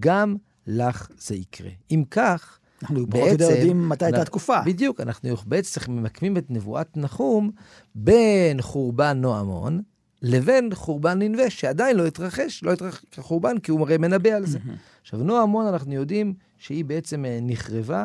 גם 0.00 0.36
לך 0.66 1.08
זה 1.18 1.34
יקרה. 1.34 1.70
אם 1.90 2.04
כך... 2.10 2.58
אנחנו 2.82 3.06
או 3.14 3.26
יותר 3.26 3.50
יודעים 3.50 3.88
מתי 3.88 4.04
הייתה 4.04 4.22
התקופה. 4.22 4.60
בדיוק, 4.66 5.00
אנחנו 5.00 5.28
בעצם 5.46 5.80
ממקמים 5.88 6.36
את 6.36 6.50
נבואת 6.50 6.96
נחום 6.96 7.50
בין 7.94 8.62
חורבן 8.62 9.18
נועמון 9.20 9.82
לבין 10.22 10.74
חורבן 10.74 11.18
ננבה, 11.18 11.50
שעדיין 11.50 11.96
לא 11.96 12.06
התרחש, 12.06 12.62
לא 12.62 12.72
התרחש 12.72 13.04
כחורבן, 13.10 13.58
כי 13.58 13.70
הוא 13.70 13.80
הרי 13.80 13.98
מנבא 13.98 14.30
על 14.30 14.46
זה. 14.46 14.58
עכשיו, 15.02 15.22
נועמון, 15.22 15.66
אנחנו 15.66 15.92
יודעים 15.92 16.34
שהיא 16.58 16.84
בעצם 16.84 17.24
אה, 17.24 17.38
נחרבה 17.42 18.04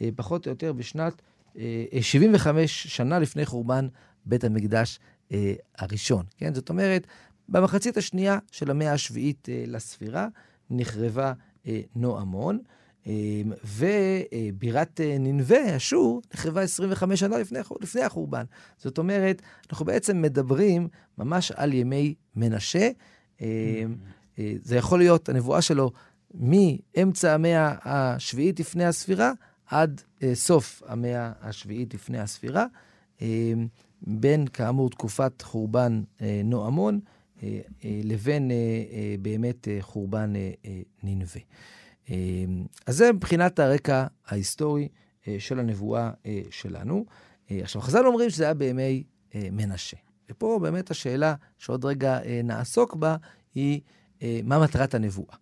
אה, 0.00 0.08
פחות 0.16 0.46
או 0.46 0.50
יותר 0.50 0.72
בשנת 0.72 1.22
75 2.00 2.86
שנה 2.86 3.18
לפני 3.18 3.46
חורבן 3.46 3.88
בית 4.28 4.44
המקדש 4.44 4.98
הראשון. 5.78 6.24
כן? 6.36 6.54
זאת 6.54 6.68
אומרת, 6.68 7.06
במחצית 7.48 7.96
השנייה 7.96 8.38
של 8.52 8.70
המאה 8.70 8.92
השביעית 8.92 9.48
לספירה 9.66 10.28
נחרבה 10.70 11.32
נועמון. 11.96 12.58
אמ, 13.08 13.52
ובירת 13.64 15.00
אה, 15.00 15.16
ננבה, 15.18 15.76
אשור, 15.76 16.22
נחרבה 16.34 16.60
25 16.60 17.20
שנה 17.20 17.38
לפני, 17.38 17.58
לפני 17.80 18.02
החורבן. 18.02 18.44
זאת 18.78 18.98
אומרת, 18.98 19.42
אנחנו 19.70 19.84
בעצם 19.84 20.22
מדברים 20.22 20.88
ממש 21.18 21.52
על 21.52 21.72
ימי 21.72 22.14
מנשה. 22.36 22.90
אמ, 23.40 23.46
אה, 24.38 24.52
זה 24.62 24.76
יכול 24.76 24.98
להיות, 24.98 25.28
הנבואה 25.28 25.62
שלו, 25.62 25.90
מאמצע 26.34 27.34
המאה 27.34 27.74
השביעית 27.84 28.60
לפני 28.60 28.84
הספירה 28.84 29.32
עד 29.66 30.00
אה, 30.22 30.34
סוף 30.34 30.82
המאה 30.86 31.32
השביעית 31.40 31.94
לפני 31.94 32.18
הספירה, 32.18 32.66
אמ, 33.20 33.66
בין, 34.02 34.46
כאמור, 34.46 34.90
תקופת 34.90 35.42
חורבן 35.42 36.02
נועמון 36.44 37.00
לבין 37.82 38.50
באמת 39.22 39.68
חורבן 39.80 40.32
ננבה. 41.02 41.40
אמ, 42.10 42.66
אז 42.86 42.96
זה 42.96 43.12
מבחינת 43.12 43.58
הרקע 43.58 44.06
ההיסטורי 44.26 44.88
אה, 45.28 45.36
של 45.38 45.58
הנבואה 45.58 46.10
אה, 46.26 46.40
שלנו. 46.50 47.04
אה, 47.50 47.60
עכשיו, 47.62 47.82
חז"ל 47.82 48.06
אומרים 48.06 48.30
שזה 48.30 48.44
היה 48.44 48.54
בימי 48.54 49.04
מנשה. 49.34 49.96
ופה 50.30 50.58
באמת 50.62 50.90
השאלה 50.90 51.34
שעוד 51.58 51.84
רגע 51.84 52.18
נעסוק 52.44 52.96
בה, 52.96 53.16
היא 53.54 53.80
מה 54.44 54.58
מטרת 54.58 54.94
הנבואה. 54.94 55.36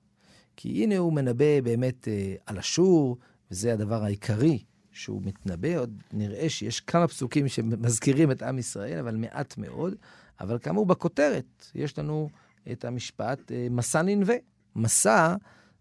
כי 0.56 0.68
הנה 0.82 0.98
הוא 0.98 1.12
מנבא 1.12 1.60
באמת 1.60 2.08
על 2.46 2.58
אשור, 2.58 3.16
וזה 3.50 3.72
הדבר 3.72 4.04
העיקרי 4.04 4.64
שהוא 4.96 5.22
מתנבא. 5.24 5.78
עוד 5.78 6.02
נראה 6.12 6.48
שיש 6.48 6.80
כמה 6.80 7.08
פסוקים 7.08 7.48
שמזכירים 7.48 8.30
את 8.30 8.42
עם 8.42 8.58
ישראל, 8.58 8.98
אבל 8.98 9.16
מעט 9.16 9.58
מאוד. 9.58 9.94
אבל 10.40 10.58
כאמור, 10.58 10.86
בכותרת 10.86 11.66
יש 11.74 11.98
לנו 11.98 12.28
את 12.72 12.84
המשפט 12.84 13.52
מסע 13.70 14.02
ננבה. 14.02 14.34
מסע 14.76 15.34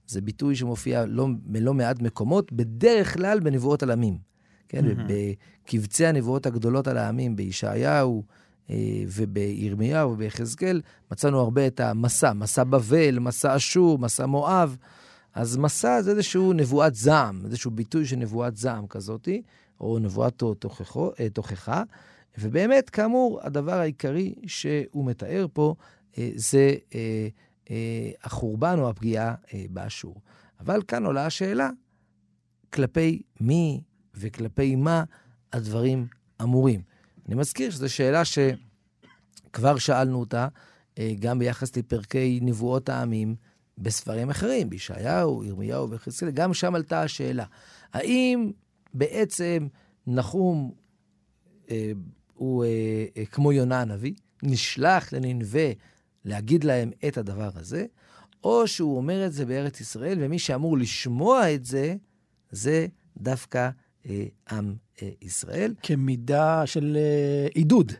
זה 0.07 0.21
ביטוי 0.21 0.55
שמופיע 0.55 1.05
לא, 1.05 1.27
בלא 1.43 1.73
מעט 1.73 2.01
מקומות, 2.01 2.53
בדרך 2.53 3.13
כלל 3.13 3.39
בנבואות 3.39 3.83
על 3.83 3.91
עמים. 3.91 4.17
כן, 4.69 4.85
mm-hmm. 4.85 5.11
בקבצי 5.65 6.05
הנבואות 6.05 6.45
הגדולות 6.45 6.87
על 6.87 6.97
העמים, 6.97 7.35
בישעיהו 7.35 8.23
אה, 8.69 8.75
ובירמיהו 9.07 10.11
וביחזקאל, 10.11 10.81
מצאנו 11.11 11.39
הרבה 11.39 11.67
את 11.67 11.79
המסע, 11.79 12.33
מסע 12.33 12.63
בבל, 12.63 13.19
מסע 13.19 13.55
אשור, 13.55 13.99
מסע 13.99 14.25
מואב. 14.25 14.77
אז 15.35 15.57
מסע 15.57 16.01
זה 16.01 16.11
איזשהו 16.11 16.53
נבואת 16.53 16.95
זעם, 16.95 17.45
איזשהו 17.45 17.71
ביטוי 17.71 18.05
של 18.05 18.15
נבואת 18.15 18.57
זעם 18.57 18.87
כזאתי, 18.87 19.41
או 19.79 19.99
נבואת 19.99 20.43
אה, 21.19 21.29
תוכחה. 21.29 21.83
ובאמת, 22.37 22.89
כאמור, 22.89 23.39
הדבר 23.43 23.73
העיקרי 23.73 24.35
שהוא 24.47 25.05
מתאר 25.05 25.45
פה 25.53 25.75
אה, 26.17 26.29
זה 26.35 26.75
אה, 26.95 27.27
החורבן 28.23 28.79
או 28.79 28.89
הפגיעה 28.89 29.35
באשור. 29.69 30.21
אבל 30.59 30.81
כאן 30.87 31.05
עולה 31.05 31.25
השאלה, 31.25 31.69
כלפי 32.73 33.21
מי 33.41 33.81
וכלפי 34.13 34.75
מה 34.75 35.03
הדברים 35.53 36.07
אמורים. 36.41 36.81
אני 37.27 37.35
מזכיר 37.35 37.71
שזו 37.71 37.93
שאלה 37.93 38.21
שכבר 38.25 39.77
שאלנו 39.77 40.19
אותה 40.19 40.47
גם 41.19 41.39
ביחס 41.39 41.77
לפרקי 41.77 42.39
נבואות 42.41 42.89
העמים 42.89 43.35
בספרים 43.77 44.29
אחרים, 44.29 44.69
בישעיהו, 44.69 45.43
ירמיהו 45.43 45.89
וחזקאל, 45.89 46.31
גם 46.31 46.53
שם 46.53 46.75
עלתה 46.75 47.01
השאלה, 47.01 47.45
האם 47.93 48.51
בעצם 48.93 49.67
נחום 50.07 50.71
אה, 51.69 51.91
הוא 52.33 52.65
אה, 52.65 52.69
אה, 53.17 53.25
כמו 53.25 53.51
יונה 53.51 53.81
הנביא, 53.81 54.13
נשלח 54.43 55.13
לננבה 55.13 55.71
להגיד 56.25 56.63
להם 56.63 56.91
את 57.07 57.17
הדבר 57.17 57.49
הזה, 57.55 57.85
או 58.43 58.67
שהוא 58.67 58.97
אומר 58.97 59.25
את 59.25 59.33
זה 59.33 59.45
בארץ 59.45 59.81
ישראל, 59.81 60.17
ומי 60.21 60.39
שאמור 60.39 60.77
לשמוע 60.77 61.53
את 61.53 61.65
זה, 61.65 61.95
זה 62.51 62.87
דווקא 63.17 63.69
אה, 64.09 64.25
עם 64.51 64.75
אה, 65.01 65.09
ישראל. 65.21 65.73
כמידה 65.83 66.65
של 66.65 66.97
אה, 66.99 67.47
עידוד. 67.53 67.91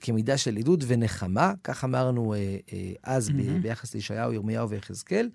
כמידה 0.00 0.36
של 0.36 0.56
עידוד 0.56 0.84
ונחמה, 0.86 1.52
כך 1.64 1.84
אמרנו 1.84 2.34
אה, 2.34 2.56
אה, 2.72 2.92
אז 3.02 3.28
mm-hmm. 3.28 3.32
ב- 3.32 3.62
ביחס 3.62 3.94
לישעיהו, 3.94 4.32
ירמיהו 4.32 4.68
ויחזקאל. 4.68 5.30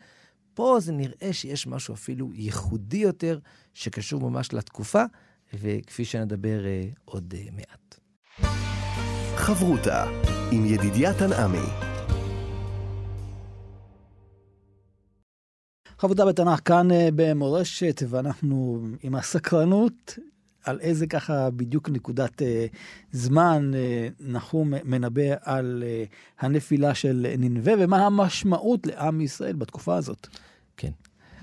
פה 0.54 0.78
זה 0.80 0.92
נראה 0.92 1.34
שיש 1.34 1.68
משהו 1.68 1.94
אפילו 1.94 2.30
ייחודי 2.34 2.98
יותר, 2.98 3.40
שקשור 3.74 4.30
ממש 4.30 4.54
לתקופה, 4.54 5.04
וכפי 5.54 6.06
שנדבר 6.06 6.66
אה, 6.66 6.84
עוד 7.06 7.34
אה, 7.38 7.46
מעט. 7.52 8.00
חברותה 9.36 10.06
עם 10.52 10.66
ידידיה 10.66 11.14
תנעמי. 11.14 11.68
חבודה 15.98 16.26
בתנ"ך 16.26 16.60
כאן 16.66 16.92
אה, 16.92 17.10
במורשת, 17.16 18.04
ואנחנו 18.10 18.82
עם 19.04 19.16
הסקרנות 19.16 20.20
על 20.66 20.80
איזה 20.80 21.08
ככה 21.08 21.50
בדיוק 21.50 21.90
נקודת 21.90 22.42
אה, 22.42 22.66
זמן 23.12 23.72
אה, 23.76 24.08
נחום 24.20 24.74
מנבא 24.84 25.36
על 25.42 25.84
אה, 25.86 26.04
הנפילה 26.40 26.96
של 26.96 27.36
ננבה, 27.38 27.72
ומה 27.80 28.06
המשמעות 28.06 28.88
לעם 28.88 29.22
ישראל 29.22 29.56
בתקופה 29.56 29.96
הזאת. 29.96 30.28
כן. 30.78 30.92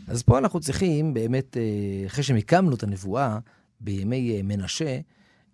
אז 0.09 0.23
פה 0.23 0.39
אנחנו 0.39 0.61
צריכים 0.61 1.15
באמת, 1.15 1.57
אה, 1.57 2.07
אחרי 2.07 2.25
שמיקמנו 2.25 2.75
את 2.75 2.83
הנבואה 2.83 3.39
בימי 3.81 4.37
אה, 4.37 4.43
מנשה, 4.43 4.99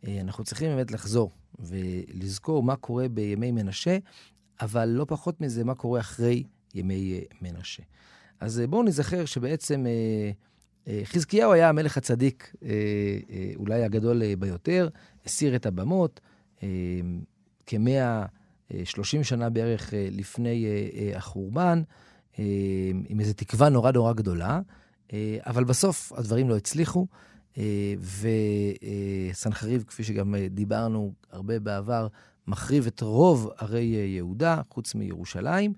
אה, 0.06 0.20
אנחנו 0.20 0.44
צריכים 0.44 0.68
באמת 0.76 0.92
לחזור 0.92 1.30
ולזכור 1.58 2.62
מה 2.62 2.76
קורה 2.76 3.08
בימי 3.08 3.50
מנשה, 3.50 3.98
אבל 4.60 4.88
לא 4.88 5.04
פחות 5.08 5.40
מזה, 5.40 5.64
מה 5.64 5.74
קורה 5.74 6.00
אחרי 6.00 6.44
ימי 6.74 7.20
מנשה. 7.42 7.82
אז 8.40 8.60
אה, 8.60 8.66
בואו 8.66 8.82
נזכר 8.82 9.24
שבעצם 9.24 9.86
אה, 9.86 9.90
אה, 9.90 10.30
חזקיהו 11.04 11.52
היה 11.52 11.68
המלך 11.68 11.96
הצדיק, 11.96 12.54
אולי 13.56 13.84
הגדול 13.84 14.34
ביותר, 14.34 14.88
הסיר 15.26 15.56
את 15.56 15.66
הבמות, 15.66 16.20
כמאה 17.66 18.24
שלושים 18.84 19.24
שנה 19.24 19.50
בערך 19.50 19.94
לפני 19.96 20.66
החורבן, 21.14 21.82
עם 23.08 23.20
איזו 23.20 23.32
תקווה 23.32 23.68
נורא 23.68 23.92
נורא 23.92 24.12
גדולה, 24.12 24.60
אבל 25.46 25.64
בסוף 25.64 26.12
הדברים 26.16 26.48
לא 26.48 26.56
הצליחו, 26.56 27.06
וסנחריב, 29.32 29.84
כפי 29.88 30.04
שגם 30.04 30.34
דיברנו 30.50 31.12
הרבה 31.30 31.58
בעבר, 31.58 32.08
מחריב 32.46 32.86
את 32.86 33.00
רוב 33.00 33.50
ערי 33.58 33.80
יהודה, 34.16 34.60
חוץ 34.70 34.94
מירושלים. 34.94 35.72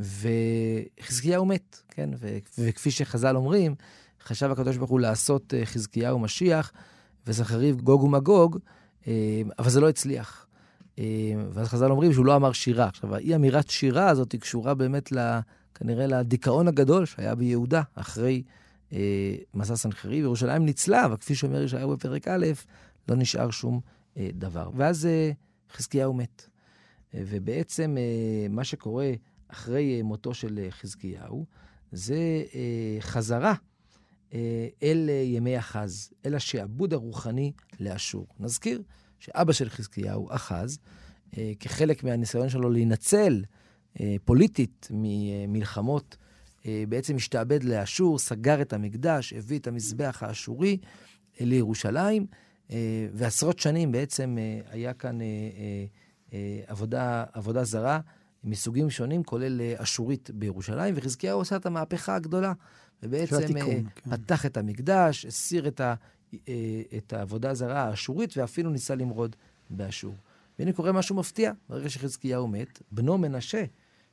וחזקיהו 0.00 1.46
מת, 1.46 1.82
כן? 1.88 2.10
וכפי 2.58 2.90
שחז"ל 2.90 3.36
אומרים, 3.36 3.74
חשב 4.24 4.50
הקדוש 4.50 4.76
ברוך 4.76 4.90
הוא 4.90 5.00
לעשות 5.00 5.54
uh, 5.54 5.66
חזקיהו 5.66 6.18
משיח, 6.18 6.72
וזכריב 7.26 7.80
גוג 7.80 8.02
ומגוג, 8.02 8.58
uh, 9.02 9.06
אבל 9.58 9.70
זה 9.70 9.80
לא 9.80 9.88
הצליח. 9.88 10.46
Uh, 10.96 10.98
ואז 11.52 11.68
חז"ל 11.68 11.90
אומרים 11.90 12.12
שהוא 12.12 12.26
לא 12.26 12.36
אמר 12.36 12.52
שירה. 12.52 12.86
עכשיו, 12.86 13.14
האי 13.14 13.34
אמירת 13.34 13.70
שירה 13.70 14.08
הזאת 14.08 14.32
היא 14.32 14.40
קשורה 14.40 14.74
באמת, 14.74 15.12
ל, 15.12 15.38
כנראה, 15.74 16.06
לדיכאון 16.06 16.68
הגדול 16.68 17.06
שהיה 17.06 17.34
ביהודה 17.34 17.82
אחרי 17.94 18.42
uh, 18.90 18.94
מסע 19.54 19.76
סנחריב. 19.76 20.24
ירושלים 20.24 20.64
ניצלה, 20.64 21.04
אבל 21.04 21.16
כפי 21.16 21.34
שאומר 21.34 21.62
ישעיהו 21.62 21.90
בפרק 21.90 22.28
א', 22.28 22.46
לא 23.08 23.16
נשאר 23.16 23.50
שום 23.50 23.80
uh, 24.14 24.18
דבר. 24.34 24.70
ואז 24.76 25.08
uh, 25.08 25.76
חזקיהו 25.76 26.14
מת. 26.14 26.42
Uh, 26.42 27.16
ובעצם 27.26 27.96
uh, 27.96 28.52
מה 28.52 28.64
שקורה 28.64 29.12
אחרי 29.54 29.96
אה, 29.96 30.02
מותו 30.02 30.34
של 30.34 30.58
אה, 30.58 30.70
חזקיהו, 30.70 31.44
זה 31.92 32.42
אה, 32.54 32.96
חזרה 33.00 33.54
אל 34.82 35.10
ימי 35.24 35.58
אחז, 35.58 36.12
אל 36.26 36.34
השעבוד 36.34 36.92
הרוחני 36.92 37.52
לאשור. 37.80 38.26
נזכיר 38.40 38.82
שאבא 39.18 39.52
של 39.52 39.68
חזקיהו, 39.68 40.28
אחז, 40.30 40.78
כחלק 41.60 42.04
מהניסיון 42.04 42.48
שלו 42.48 42.70
להינצל 42.70 43.44
פוליטית 44.24 44.88
ממלחמות, 44.90 46.16
בעצם 46.88 47.16
השתעבד 47.16 47.64
לאשור, 47.64 48.18
סגר 48.18 48.62
את 48.62 48.72
המקדש, 48.72 49.32
הביא 49.32 49.58
את 49.58 49.66
המזבח 49.66 50.22
האשורי 50.22 50.78
לירושלים, 51.40 52.26
ועשרות 53.12 53.58
שנים 53.58 53.92
בעצם 53.92 54.36
היה 54.70 54.92
כאן 54.92 55.18
עבודה, 56.66 57.24
עבודה 57.32 57.64
זרה. 57.64 58.00
מסוגים 58.44 58.90
שונים, 58.90 59.24
כולל 59.24 59.60
אה, 59.60 59.74
אשורית 59.76 60.30
בירושלים, 60.34 60.94
וחזקיהו 60.96 61.38
עושה 61.38 61.56
את 61.56 61.66
המהפכה 61.66 62.14
הגדולה. 62.14 62.52
ובעצם 63.04 63.36
התיקון, 63.36 63.70
אה, 63.70 63.80
כן. 63.94 64.10
פתח 64.10 64.46
את 64.46 64.56
המקדש, 64.56 65.26
הסיר 65.26 65.68
את, 65.68 65.80
ה, 65.80 65.94
אה, 66.48 66.82
את 66.96 67.12
העבודה 67.12 67.50
הזרה 67.50 67.82
האשורית, 67.82 68.36
ואפילו 68.36 68.70
ניסה 68.70 68.94
למרוד 68.94 69.36
באשור. 69.70 70.14
והנה 70.58 70.72
קורה 70.72 70.92
משהו 70.92 71.16
מפתיע, 71.16 71.52
ברגע 71.68 71.90
שחזקיהו 71.90 72.48
מת, 72.48 72.82
בנו 72.92 73.18
מנשה, 73.18 73.64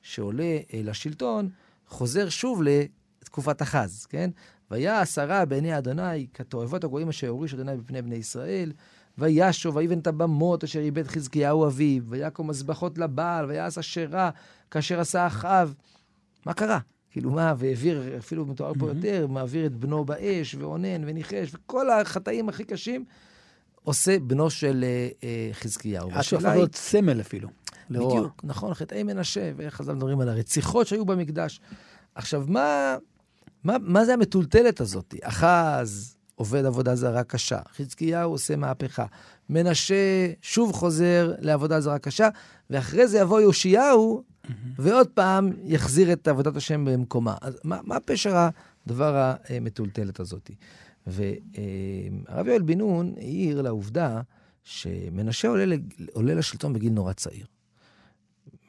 שעולה 0.02 0.58
אה, 0.74 0.82
לשלטון, 0.84 1.50
חוזר 1.88 2.30
שוב 2.30 2.62
לתקופת 2.64 3.62
אחז, 3.62 4.06
כן? 4.06 4.30
ויעש 4.72 5.18
הרע 5.18 5.46
בעיני 5.46 5.78
אדוני 5.78 6.28
כתועבות 6.34 6.84
הגויים 6.84 7.10
אשר 7.10 7.28
הוריש 7.28 7.54
אדוני 7.54 7.78
בפני 7.78 8.02
בני 8.02 8.16
ישראל. 8.16 8.72
וישוב 9.18 9.76
ויבן 9.76 10.00
את 10.00 10.08
הבמות 10.08 10.64
אשר 10.64 10.80
איבד 10.80 11.08
חזקיהו 11.08 11.68
אביו, 11.68 12.04
ויקום 12.08 12.50
מזבחות 12.50 12.98
לבעל, 12.98 13.46
ויעש 13.46 13.78
אשרה 13.78 14.30
כאשר 14.72 15.00
עשה 15.00 15.28
אחאב. 15.28 15.74
מה 16.46 16.54
קרה? 16.54 16.80
כאילו 17.12 17.32
מה, 17.32 17.54
והעביר, 17.58 18.18
אפילו 18.18 18.46
מתואר 18.46 18.74
פה 18.80 18.88
יותר, 18.88 19.28
מעביר 19.28 19.66
את 19.66 19.76
בנו 19.76 20.06
באש, 20.06 20.56
ואונן, 20.56 21.02
וניחש, 21.06 21.52
וכל 21.54 21.90
החטאים 21.90 22.50
הכי 22.50 22.64
קשים 22.64 23.06
עושה 23.84 24.20
בנו 24.20 24.50
של 24.50 24.84
אה, 24.84 25.10
אה, 25.24 25.50
חזקיהו. 25.54 26.10
עד 26.12 26.22
שהוא 26.22 26.40
הפך 26.40 26.50
להיות 26.50 26.76
סמל 26.76 27.22
אפילו. 27.22 27.50
לרוע. 27.90 28.16
בדיוק, 28.16 28.42
נכון, 28.44 28.74
חטאי 28.74 29.04
מנשה, 29.04 29.52
וחז"ל 29.58 29.94
מדברים 29.94 30.22
על 30.22 30.30
הרציחות 30.30 30.88
שהיו 30.88 31.06
במקדש. 31.06 31.62
עכשיו, 32.16 32.44
מה, 32.48 32.98
מה, 33.64 33.78
מה 33.80 34.06
זה 34.06 34.14
המטולטלת 34.14 34.82
הזאת? 34.82 35.16
אחז 35.22 36.16
עובד 36.36 36.66
עבודה 36.66 36.96
זרה 36.96 37.24
קשה, 37.24 37.60
חזקיהו 37.78 38.32
עושה 38.32 38.56
מהפכה, 38.56 39.06
מנשה 39.50 40.32
שוב 40.42 40.74
חוזר 40.74 41.34
לעבודה 41.40 41.82
זרה 41.82 42.00
קשה, 42.00 42.30
ואחרי 42.70 43.08
זה 43.08 43.20
יבוא 43.20 43.42
יאשיהו, 43.42 44.24
ועוד 44.78 45.08
פעם 45.08 45.52
יחזיר 45.64 46.14
את 46.14 46.28
עבודת 46.28 46.56
השם 46.56 46.86
במקומה. 46.86 47.36
אז 47.42 47.60
מה, 47.64 47.80
מה 47.84 48.00
פשר 48.00 48.48
הדבר 48.86 49.34
המטולטלת 49.50 50.20
הזאת? 50.20 50.52
והרב 51.08 52.48
יואל 52.48 52.62
בן 52.62 52.78
נון 52.78 53.14
העיר 53.18 53.62
לעובדה 53.62 54.22
שמנשה 54.64 55.48
עולה, 55.48 55.76
עולה 56.14 56.34
לשלטון 56.34 56.74
בגיל 56.74 56.94
נורא 56.94 57.14
צעיר. 57.14 57.46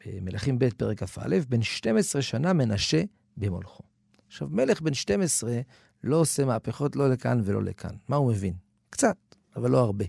מלכים 0.06 0.58
ב', 0.58 0.68
פרק 0.76 1.02
כ"א, 1.02 1.38
בן 1.48 1.62
12 1.62 2.22
שנה 2.22 2.52
מנשה 2.52 3.02
במולכו. 3.36 3.82
עכשיו, 4.26 4.48
מלך 4.50 4.80
בן 4.80 4.94
12 4.94 5.60
לא 6.04 6.16
עושה 6.16 6.44
מהפכות 6.44 6.96
לא 6.96 7.10
לכאן 7.10 7.40
ולא 7.44 7.62
לכאן. 7.62 7.94
מה 8.08 8.16
הוא 8.16 8.30
מבין? 8.30 8.54
קצת, 8.90 9.16
אבל 9.56 9.70
לא 9.70 9.78
הרבה. 9.78 10.04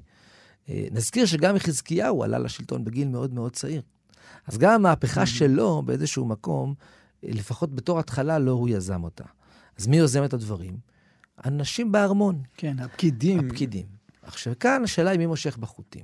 אה, 0.69 0.87
נזכיר 0.91 1.25
שגם 1.25 1.59
חזקיהו 1.59 2.23
עלה 2.23 2.39
לשלטון 2.39 2.83
בגיל 2.83 3.07
מאוד 3.07 3.33
מאוד 3.33 3.51
צעיר. 3.51 3.81
אז 4.47 4.57
גם 4.57 4.73
המהפכה 4.73 5.25
שלו, 5.25 5.81
באיזשהו 5.85 6.25
מקום, 6.25 6.73
לפחות 7.23 7.75
בתור 7.75 7.99
התחלה, 7.99 8.39
לא 8.39 8.51
הוא 8.51 8.69
יזם 8.69 9.03
אותה. 9.03 9.23
אז 9.77 9.87
מי 9.87 9.97
יוזם 9.97 10.25
את 10.25 10.33
הדברים? 10.33 10.77
אנשים 11.45 11.91
בארמון. 11.91 12.41
כן, 12.57 12.79
הפקידים. 12.79 13.39
הפקידים. 13.39 13.85
עכשיו, 14.21 14.53
כאן 14.59 14.83
השאלה 14.83 15.09
היא 15.09 15.19
מי 15.19 15.25
מושך 15.25 15.57
בחוטים. 15.57 16.03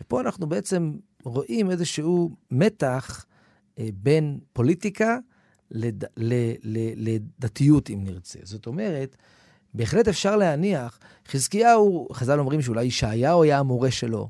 ופה 0.00 0.20
אנחנו 0.20 0.46
בעצם 0.46 0.92
רואים 1.24 1.70
איזשהו 1.70 2.30
מתח 2.50 3.24
אה, 3.78 3.88
בין 3.94 4.38
פוליטיקה 4.52 5.18
לד, 5.70 6.04
ל, 6.16 6.34
ל, 6.62 6.78
לדתיות, 6.96 7.90
אם 7.90 8.00
נרצה. 8.04 8.38
זאת 8.42 8.66
אומרת, 8.66 9.16
בהחלט 9.74 10.08
אפשר 10.08 10.36
להניח, 10.36 10.98
חזקיהו, 11.28 12.08
חז"ל 12.12 12.38
אומרים 12.38 12.62
שאולי 12.62 12.84
ישעיהו 12.84 13.42
היה 13.42 13.58
המורה 13.58 13.90
שלו, 13.90 14.28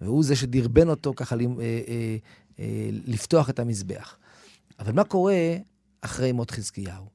והוא 0.00 0.24
זה 0.24 0.36
שדרבן 0.36 0.88
אותו 0.88 1.12
ככה 1.16 1.36
אה, 1.36 1.40
אה, 1.88 2.16
לפתוח 3.06 3.50
את 3.50 3.58
המזבח. 3.58 4.16
אבל 4.78 4.92
מה 4.92 5.04
קורה 5.04 5.56
אחרי 6.00 6.32
מות 6.32 6.50
חזקיהו? 6.50 7.06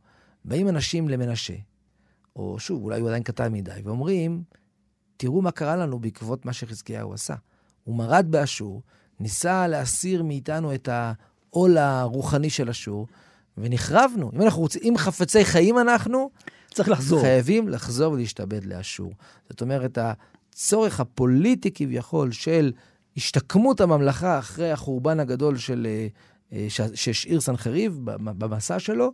באים 0.45 0.69
אנשים 0.69 1.09
למנשה, 1.09 1.53
או 2.35 2.59
שוב, 2.59 2.83
אולי 2.83 2.99
הוא 2.99 3.07
עדיין 3.09 3.23
קטן 3.23 3.53
מדי, 3.53 3.81
ואומרים, 3.83 4.43
תראו 5.17 5.41
מה 5.41 5.51
קרה 5.51 5.75
לנו 5.75 5.99
בעקבות 5.99 6.45
מה 6.45 6.53
שחזקיהו 6.53 7.13
עשה. 7.13 7.35
הוא 7.83 7.95
מרד 7.95 8.25
באשור, 8.29 8.81
ניסה 9.19 9.67
להסיר 9.67 10.23
מאיתנו 10.23 10.73
את 10.73 10.89
העול 10.91 11.77
הרוחני 11.77 12.49
של 12.49 12.69
אשור, 12.69 13.07
ונחרבנו. 13.57 14.31
אם 14.33 14.41
אנחנו 14.41 14.61
רוצים, 14.61 14.81
אם 14.83 14.97
חפצי 14.97 15.45
חיים 15.45 15.79
אנחנו, 15.79 16.29
צריך 16.73 16.89
לחזור. 16.89 17.21
חייבים 17.21 17.69
לחזור 17.69 18.13
ולהשתעבד 18.13 18.65
לאשור. 18.65 19.13
זאת 19.49 19.61
אומרת, 19.61 19.97
הצורך 19.97 20.99
הפוליטי 20.99 21.71
כביכול 21.73 22.31
של 22.31 22.71
השתקמות 23.17 23.81
הממלכה 23.81 24.39
אחרי 24.39 24.71
החורבן 24.71 25.19
הגדול 25.19 25.57
של, 25.57 25.87
אה, 25.89 26.07
אה, 26.53 26.67
שהשאיר 26.93 27.41
סנחריב 27.41 27.99
במ- 28.03 28.39
במסע 28.39 28.79
שלו, 28.79 29.11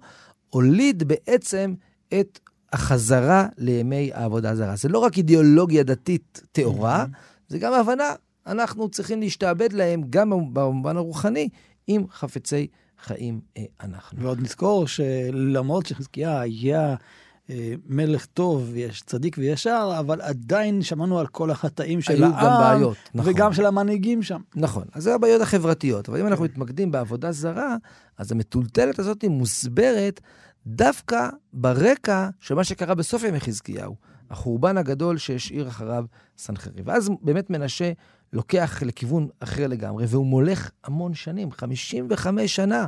הוליד 0.50 1.04
בעצם 1.04 1.74
את 2.20 2.40
החזרה 2.74 3.48
לימי 3.58 4.12
העבודה 4.14 4.50
הזרה. 4.50 4.76
זה 4.76 4.90
לא 4.90 5.00
רק 5.00 5.18
אידיאולוגיה 5.18 5.84
דתית 5.84 6.42
טהורה, 6.52 7.06
זה 7.48 7.60
גם 7.60 7.74
הבנה, 7.74 8.14
אנחנו 8.48 8.90
צריכים 8.90 9.20
להשתעבד 9.20 9.74
להם 9.74 10.02
גם 10.10 10.30
במובן 10.54 10.98
הרוחני, 10.98 11.50
אם 11.90 12.04
חפצי 12.12 12.68
חיים 13.04 13.42
אה, 13.58 13.64
אנחנו. 13.82 14.22
ועוד 14.22 14.42
נזכור 14.42 14.88
שלמרות 14.88 15.86
שחזקיה 15.86 16.42
היה 16.42 16.96
מלך 17.88 18.26
טוב, 18.26 18.72
יש 18.76 19.02
צדיק 19.02 19.36
וישר, 19.40 19.96
אבל 20.00 20.22
עדיין 20.22 20.82
שמענו 20.82 21.20
על 21.20 21.28
כל 21.28 21.52
החטאים 21.52 22.02
של 22.02 22.24
העם, 22.24 22.32
גם 22.32 22.60
בעיות, 22.60 22.98
נכון. 23.14 23.32
וגם 23.32 23.54
של 23.54 23.66
המנהיגים 23.66 24.24
שם. 24.24 24.42
נכון, 24.56 24.84
אז 24.94 25.04
זה 25.04 25.16
הבעיות 25.16 25.42
החברתיות. 25.42 26.10
אבל 26.10 26.20
אם 26.20 26.28
אנחנו 26.28 26.46
מתמקדים 26.46 26.92
בעבודה 26.92 27.32
זרה, 27.32 27.76
אז 28.18 28.32
המטולטלת 28.32 29.00
הזאת 29.00 29.24
מוסברת 29.24 30.22
דווקא 30.68 31.30
ברקע 31.54 32.30
של 32.40 32.56
מה 32.56 32.64
שקרה 32.64 32.96
בסוף 32.96 33.24
ימי 33.24 33.40
חזקיהו, 33.40 33.96
החורבן 34.30 34.78
הגדול 34.78 35.18
שהשאיר 35.18 35.68
אחריו 35.68 36.06
סנחריב. 36.38 36.88
ואז 36.88 37.10
באמת 37.22 37.50
מנשה 37.50 37.92
לוקח 38.34 38.84
לכיוון 38.86 39.28
אחר 39.40 39.68
לגמרי, 39.68 40.06
והוא 40.08 40.26
מולך 40.26 40.72
המון 40.84 41.14
שנים, 41.14 41.52
55 41.52 42.56
שנה 42.56 42.86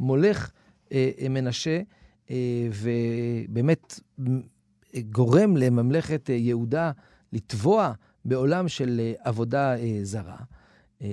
מולך 0.00 0.50
אה, 0.92 1.10
אה, 1.20 1.28
מנשה, 1.28 1.70
אה, 1.70 1.82
ובאמת 2.72 4.00
מ- 4.18 4.40
אה, 4.94 5.00
גורם 5.10 5.56
לממלכת 5.56 6.30
אה, 6.30 6.34
יהודה 6.34 6.90
לטבוע 7.32 7.92
בעולם 8.24 8.68
של 8.68 9.00
אה, 9.00 9.12
עבודה 9.18 9.76
אה, 9.76 9.98
זרה. 10.02 10.36
אה, 11.02 11.08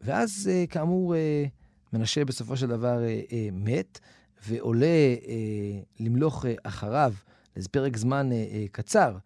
ואז, 0.00 0.50
אה, 0.52 0.64
כאמור, 0.68 1.16
אה, 1.16 1.44
מנשה 1.92 2.24
בסופו 2.24 2.56
של 2.56 2.66
דבר 2.66 3.02
אה, 3.04 3.20
אה, 3.32 3.48
מת, 3.52 4.00
ועולה 4.48 4.86
אה, 4.86 5.80
למלוך 6.00 6.46
אה, 6.46 6.54
אחריו, 6.62 7.14
לאיזה 7.56 7.68
פרק 7.68 7.96
זמן 7.96 8.32
אה, 8.32 8.36
אה, 8.52 8.64
קצר, 8.72 9.16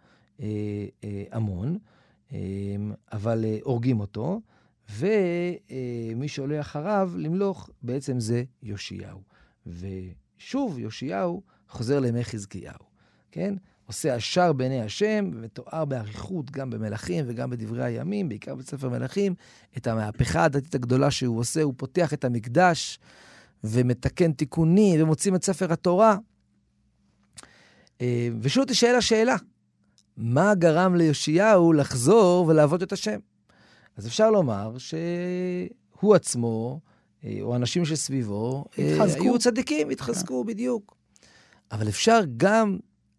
אה, 0.40 0.46
אה, 1.04 1.24
המון, 1.32 1.78
אה, 2.32 2.38
אבל 3.12 3.44
אה, 3.44 3.58
הורגים 3.62 4.00
אותו, 4.00 4.40
ומי 4.90 6.28
שעולה 6.28 6.60
אחריו 6.60 7.10
למלוך 7.16 7.70
בעצם 7.82 8.20
זה 8.20 8.44
יאשיהו. 8.62 9.20
ושוב, 10.38 10.78
יאשיהו 10.78 11.42
חוזר 11.68 12.00
לימי 12.00 12.24
חזקיהו, 12.24 12.84
כן? 13.32 13.54
עושה 13.86 14.14
השער 14.14 14.52
בעיני 14.52 14.82
השם, 14.82 15.30
ומתואר 15.34 15.84
באריכות 15.84 16.50
גם 16.50 16.70
במלכים 16.70 17.24
וגם 17.28 17.50
בדברי 17.50 17.84
הימים, 17.84 18.28
בעיקר 18.28 18.54
בספר 18.54 18.88
מלכים, 18.88 19.34
את 19.76 19.86
המהפכה 19.86 20.44
הדתית 20.44 20.74
הגדולה 20.74 21.10
שהוא 21.10 21.38
עושה, 21.38 21.62
הוא 21.62 21.74
פותח 21.76 22.12
את 22.12 22.24
המקדש 22.24 22.98
ומתקן 23.64 24.32
תיקונים 24.32 25.02
ומוצאים 25.02 25.34
את 25.34 25.44
ספר 25.44 25.72
התורה. 25.72 26.16
אה, 28.00 28.28
ושוב 28.40 28.64
תשאל 28.64 28.94
השאלה, 28.94 29.36
מה 30.16 30.54
גרם 30.54 30.94
ליאשיהו 30.94 31.72
לחזור 31.72 32.46
ולעבוד 32.48 32.82
את 32.82 32.92
השם? 32.92 33.18
אז 33.96 34.06
אפשר 34.06 34.30
לומר 34.30 34.76
שהוא 34.78 36.14
עצמו, 36.14 36.80
או 37.40 37.56
אנשים 37.56 37.84
שסביבו, 37.84 38.64
אה, 38.78 38.94
התחזקו. 38.94 39.22
היו 39.22 39.38
צדיקים, 39.38 39.90
התחזקו 39.90 40.44
בדיוק. 40.44 40.96
אבל 41.72 41.88
אפשר 41.88 42.20
גם 42.36 42.78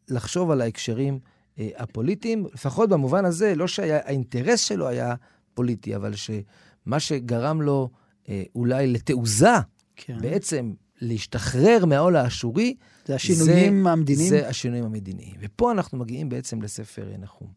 לחשוב 0.10 0.52
על 0.52 0.62
ההקשרים 0.62 1.20
אה, 1.60 1.70
הפוליטיים, 1.78 2.46
לפחות 2.54 2.90
במובן 2.90 3.26
הזה, 3.26 3.56
לא 3.56 3.68
שהאינטרס 3.68 4.62
שלו 4.62 4.88
היה 4.88 5.16
פוליטי, 5.54 5.96
אבל 5.96 6.14
שמה 6.16 7.00
שגרם 7.00 7.62
לו 7.62 7.90
אה, 8.30 8.44
אולי 8.56 8.88
לתעוזה, 8.88 9.56
כן. 9.96 10.18
בעצם 10.22 10.74
להשתחרר 11.02 11.86
מהעול 11.86 12.16
האשורי, 12.16 12.76
זה 13.06 13.16
השינויים 13.16 13.88
המדיניים. 13.88 14.30
זה 14.30 14.48
השינויים 14.48 14.86
המדיניים. 14.86 15.36
ופה 15.40 15.72
אנחנו 15.72 15.98
מגיעים 15.98 16.30
בעצם 16.30 16.62
לספר 16.62 17.12
אה, 17.12 17.18
נחום. 17.18 17.48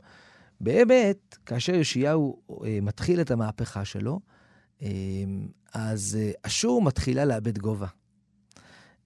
באמת, 0.61 1.37
כאשר 1.47 1.75
יאשיהו 1.75 2.43
אה, 2.65 2.79
מתחיל 2.83 3.21
את 3.21 3.31
המהפכה 3.31 3.85
שלו, 3.85 4.13
אה, 4.13 4.40
אז 5.75 6.19
אה, 6.21 6.31
אשור 6.43 6.83
מתחילה 6.83 7.25
לאבד 7.25 7.59
גובה. 7.59 7.87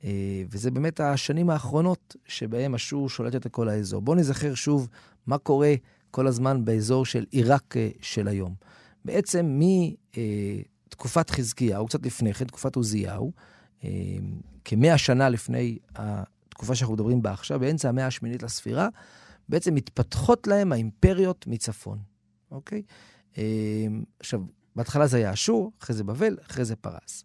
אה, 0.05 0.43
וזה 0.51 0.71
באמת 0.71 1.01
השנים 1.01 1.51
האחרונות 1.51 2.17
שבהם 2.27 2.75
אשור 2.75 3.09
שולטת 3.09 3.47
על 3.47 3.51
כל 3.51 3.69
האזור. 3.69 4.03
בואו 4.03 4.17
נזכר 4.17 4.55
שוב 4.55 4.89
מה 5.27 5.39
קורה 5.39 5.75
כל 6.11 6.27
הזמן 6.27 6.65
באזור 6.65 7.07
של 7.07 7.25
עיראק 7.31 7.77
אה, 7.77 7.89
של 8.01 8.29
היום. 8.29 8.55
בעצם 9.05 9.61
מתקופת 10.87 11.31
חזקיהו, 11.31 11.87
קצת 11.87 12.07
לפני 12.07 12.35
כן, 12.35 12.45
תקופת 12.45 12.77
עוזיהו, 12.77 13.33
אה, 13.85 13.91
כמאה 14.65 14.99
שנה 14.99 15.29
לפני 15.29 15.79
התקופה 15.95 16.75
שאנחנו 16.75 16.95
מדברים 16.95 17.23
בה 17.23 17.33
עכשיו, 17.33 17.61
באמצע 17.61 17.89
המאה 17.89 18.07
השמינית 18.07 18.43
לספירה, 18.43 18.89
בעצם 19.49 19.75
מתפתחות 19.75 20.47
להם 20.47 20.73
האימפריות 20.73 21.47
מצפון, 21.47 21.99
אוקיי? 22.51 22.83
עכשיו, 24.21 24.41
בהתחלה 24.77 25.07
זה 25.07 25.17
היה 25.17 25.33
אשור, 25.33 25.73
אחרי 25.83 25.97
זה 25.97 26.05
בבל, 26.05 26.37
אחרי 26.51 26.65
זה 26.65 26.77
פרס. 26.77 27.25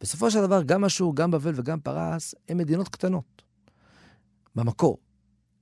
בסופו 0.00 0.30
של 0.30 0.40
דבר, 0.40 0.62
גם 0.62 0.84
אשור, 0.84 1.16
גם 1.16 1.30
בבל 1.30 1.52
וגם 1.56 1.80
פרס 1.80 2.34
הן 2.48 2.56
מדינות 2.56 2.88
קטנות. 2.88 3.42
במקור. 4.54 4.98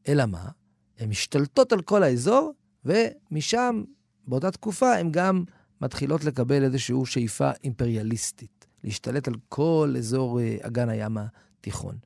אלא 0.09 0.26
מה? 0.26 0.49
הן 0.99 1.09
משתלטות 1.09 1.72
על 1.72 1.82
כל 1.82 2.03
האזור, 2.03 2.53
ומשם, 2.84 3.82
באותה 4.26 4.51
תקופה, 4.51 4.95
הן 4.95 5.12
גם 5.12 5.45
מתחילות 5.80 6.24
לקבל 6.24 6.64
איזושהי 6.64 6.97
שאיפה 7.05 7.51
אימפריאליסטית, 7.64 8.66
להשתלט 8.84 9.28
על 9.28 9.34
כל 9.49 9.95
אזור 9.99 10.41
אה, 10.41 10.57
אגן 10.61 10.89
הים 10.89 11.16
התיכון. 11.18 11.99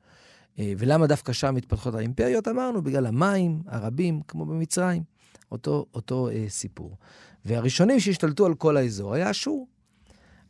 אה, 0.59 0.73
ולמה 0.77 1.07
דווקא 1.07 1.33
שם 1.33 1.55
מתפתחות 1.55 1.95
האימפריות? 1.95 2.47
אמרנו, 2.47 2.81
בגלל 2.81 3.05
המים 3.05 3.61
הרבים, 3.67 4.21
כמו 4.27 4.45
במצרים. 4.45 5.03
אותו, 5.51 5.85
אותו 5.93 6.29
אה, 6.29 6.45
סיפור. 6.49 6.97
והראשונים 7.45 7.99
שהשתלטו 7.99 8.45
על 8.45 8.55
כל 8.55 8.77
האזור 8.77 9.13
היה 9.13 9.31
אשור. 9.31 9.67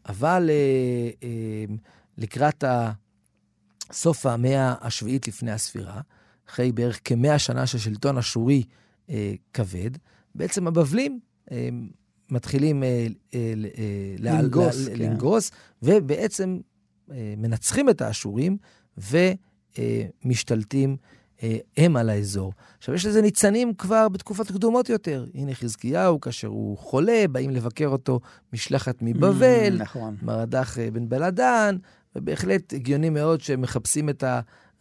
אבל 0.06 0.50
אה, 0.50 1.10
אה, 1.24 1.66
לקראת 2.18 2.64
סוף 3.92 4.26
המאה 4.26 4.76
השביעית 4.82 5.28
לפני 5.28 5.52
הספירה, 5.52 6.02
אחרי 6.50 6.72
בערך 6.72 7.00
כמאה 7.04 7.40
שנה 7.40 7.68
של 7.68 7.78
שלטון 7.78 8.18
אשורי 8.18 8.64
אה, 9.10 9.34
כבד, 9.54 9.92
בעצם 10.36 10.68
הבבלים 10.68 11.20
אה, 11.52 11.70
מתחילים 12.30 12.84
אה, 12.84 13.08
אה, 13.34 13.54
אה, 13.78 14.16
לנגוס, 14.18 14.88
לה, 14.88 14.96
כן. 14.96 15.00
לנגוס, 15.00 15.52
ובעצם 15.82 16.60
אה, 17.12 17.34
מנצחים 17.38 17.90
את 17.90 18.02
האשורים 18.02 18.58
ומשתלטים 19.78 20.90
אה, 20.90 20.96
הם 21.78 21.98
על 21.98 22.10
האזור. 22.10 22.54
עכשיו, 22.78 22.96
יש 22.96 23.06
לזה 23.06 23.22
ניצנים 23.22 23.74
כבר 23.74 24.10
בתקופות 24.10 24.48
קדומות 24.48 24.90
יותר. 24.90 25.26
הנה 25.34 25.54
חזקיהו, 25.54 26.22
כאשר 26.22 26.48
הוא 26.48 26.78
חולה, 26.78 27.26
באים 27.32 27.50
לבקר 27.50 27.88
אותו 27.88 28.20
משלחת 28.54 28.96
מבבל, 29.02 29.78
mm, 29.78 29.82
נכון. 29.82 30.16
מרדך 30.22 30.78
אה, 30.80 30.92
בן 30.92 31.10
בלדן, 31.10 31.78
ובהחלט 32.16 32.74
הגיוני 32.74 33.10
מאוד 33.10 33.42
שהם 33.42 33.62
מחפשים 33.62 34.10
את 34.10 34.24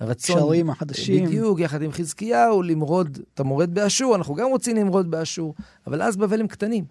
הרצון... 0.01 0.37
קשרים 0.37 0.71
החדשים. 0.71 1.27
בדיוק, 1.27 1.61
יחד 1.61 1.83
עם 1.83 1.93
חזקיהו, 1.93 2.63
למרוד, 2.63 3.19
אתה 3.35 3.45
מורד 3.45 3.75
באשור, 3.75 4.17
אנחנו 4.17 4.35
גם 4.35 4.49
רוצים 4.49 4.77
למרוד 4.77 5.11
באשור, 5.11 5.55
אבל 5.87 6.03
אז 6.03 6.17
בבל 6.17 6.41
הם 6.41 6.47
קטנים. 6.47 6.85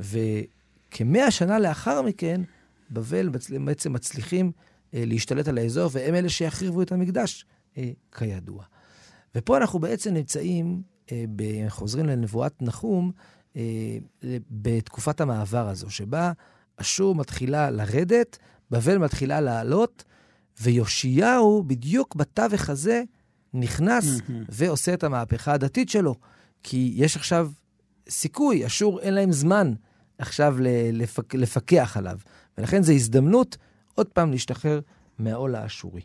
וכמאה 0.00 1.30
שנה 1.30 1.58
לאחר 1.58 2.02
מכן, 2.02 2.40
בבל 2.90 3.28
בעצם 3.64 3.92
מצליחים 3.92 4.52
אה, 4.94 5.02
להשתלט 5.06 5.48
על 5.48 5.58
האזור, 5.58 5.90
והם 5.92 6.14
אלה 6.14 6.28
שיחריבו 6.28 6.82
את 6.82 6.92
המקדש. 6.92 7.44
אה, 7.78 7.90
כידוע. 8.18 8.64
ופה 9.34 9.56
אנחנו 9.56 9.78
בעצם 9.78 10.14
נמצאים, 10.14 10.82
אה, 11.12 11.24
חוזרים 11.68 12.06
לנבואת 12.06 12.62
נחום, 12.62 13.12
אה, 13.56 13.98
בתקופת 14.50 15.20
המעבר 15.20 15.68
הזו, 15.68 15.90
שבה 15.90 16.32
אשור 16.76 17.14
מתחילה 17.14 17.70
לרדת, 17.70 18.38
בבל 18.70 18.98
מתחילה 18.98 19.40
לעלות, 19.40 20.04
ויאשיהו 20.60 21.62
בדיוק 21.66 22.14
בתווך 22.16 22.70
הזה 22.70 23.02
נכנס 23.54 24.04
mm-hmm. 24.04 24.32
ועושה 24.48 24.94
את 24.94 25.04
המהפכה 25.04 25.52
הדתית 25.52 25.88
שלו. 25.88 26.14
כי 26.62 26.92
יש 26.96 27.16
עכשיו 27.16 27.50
סיכוי, 28.08 28.66
אשור 28.66 29.00
אין 29.00 29.14
להם 29.14 29.32
זמן 29.32 29.72
עכשיו 30.18 30.56
לפק, 30.92 31.34
לפקח 31.34 31.96
עליו. 31.96 32.18
ולכן 32.58 32.82
זו 32.82 32.92
הזדמנות 32.92 33.56
עוד 33.94 34.06
פעם 34.06 34.30
להשתחרר 34.30 34.80
מהעול 35.18 35.54
האשורי. 35.54 36.02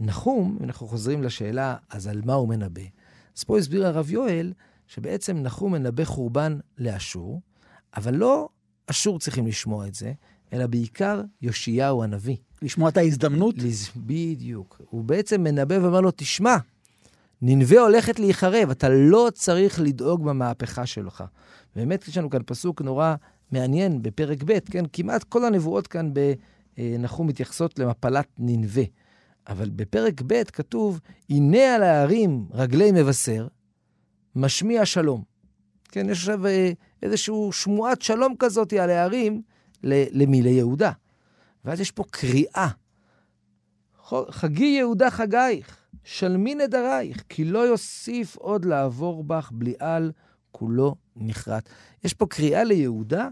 ונחום, 0.00 0.56
אם 0.60 0.64
אנחנו 0.64 0.86
חוזרים 0.86 1.22
לשאלה, 1.22 1.76
אז 1.90 2.06
על 2.06 2.22
מה 2.24 2.32
הוא 2.32 2.48
מנבא? 2.48 2.82
אז 3.36 3.44
פה 3.44 3.58
הסביר 3.58 3.86
הרב 3.86 4.10
יואל, 4.10 4.52
שבעצם 4.86 5.36
נחום 5.36 5.72
מנבא 5.72 6.04
חורבן 6.04 6.58
לאשור, 6.78 7.40
אבל 7.96 8.14
לא 8.14 8.48
אשור 8.86 9.18
צריכים 9.18 9.46
לשמוע 9.46 9.86
את 9.86 9.94
זה, 9.94 10.12
אלא 10.52 10.66
בעיקר 10.66 11.22
יאשיהו 11.42 12.02
הנביא. 12.02 12.36
לשמוע 12.62 12.88
את 12.88 12.96
ההזדמנות? 12.96 13.54
בדיוק. 13.96 14.80
הוא 14.90 15.04
בעצם 15.04 15.42
מנבא 15.42 15.74
ואומר 15.74 16.00
לו, 16.00 16.10
תשמע, 16.16 16.56
ננבה 17.42 17.80
הולכת 17.80 18.18
להיחרב, 18.18 18.70
אתה 18.70 18.88
לא 18.88 19.28
צריך 19.34 19.80
לדאוג 19.80 20.24
במהפכה 20.24 20.86
שלך. 20.86 21.24
באמת, 21.76 22.08
יש 22.08 22.18
לנו 22.18 22.30
כאן 22.30 22.40
פסוק 22.46 22.82
נורא 22.82 23.14
מעניין 23.52 24.02
בפרק 24.02 24.42
ב', 24.44 24.58
כן? 24.58 24.84
כמעט 24.92 25.24
כל 25.24 25.44
הנבואות 25.44 25.86
כאן 25.86 26.10
בנחום 26.78 27.26
מתייחסות 27.26 27.78
למפלת 27.78 28.26
ננבה. 28.38 28.82
אבל 29.48 29.70
בפרק 29.70 30.22
ב' 30.26 30.42
כתוב, 30.42 31.00
הנה 31.30 31.74
על 31.74 31.82
ההרים 31.82 32.46
רגלי 32.50 32.92
מבשר, 32.92 33.46
משמיע 34.34 34.86
שלום. 34.86 35.22
כן, 35.88 36.10
יש 36.10 36.18
עכשיו 36.18 36.46
אה, 36.46 36.72
איזושהי 37.02 37.34
שמועת 37.52 38.02
שלום 38.02 38.34
כזאת 38.38 38.72
על 38.72 38.90
ההרים 38.90 39.42
למי? 39.82 40.42
ליהודה. 40.42 40.92
ואז 41.64 41.80
יש 41.80 41.90
פה 41.90 42.04
קריאה. 42.10 42.68
חגי 44.30 44.64
יהודה 44.64 45.10
חגייך, 45.10 45.76
שלמי 46.04 46.54
נדרייך, 46.54 47.24
כי 47.28 47.44
לא 47.44 47.58
יוסיף 47.58 48.36
עוד 48.36 48.64
לעבור 48.64 49.24
בך 49.24 49.50
בליעל, 49.54 50.12
כולו 50.50 50.94
נכרת. 51.16 51.68
יש 52.04 52.14
פה 52.14 52.26
קריאה 52.26 52.64
ליהודה 52.64 53.28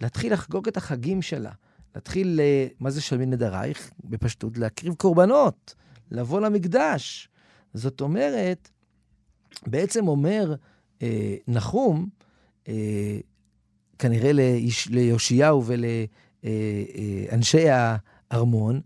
להתחיל 0.00 0.32
לחגוג 0.32 0.68
את 0.68 0.76
החגים 0.76 1.22
שלה. 1.22 1.52
להתחיל, 1.96 2.40
אה, 2.40 2.66
מה 2.80 2.90
זה 2.90 3.00
שלמי 3.00 3.26
נדרייך? 3.26 3.90
בפשטות, 4.04 4.58
להקריב 4.58 4.94
קורבנות, 4.94 5.74
לבוא 6.10 6.40
למקדש. 6.40 7.28
זאת 7.74 8.00
אומרת, 8.00 8.70
בעצם 9.66 10.08
אומר 10.08 10.54
אה, 11.02 11.34
נחום, 11.48 12.08
אה, 12.68 13.18
כנראה 13.98 14.32
ליש, 14.32 14.88
ליאשיהו 14.88 15.64
ולאנשי 15.66 17.70
אה, 17.70 17.74
אה, 17.74 17.96
הארמון, 18.30 18.80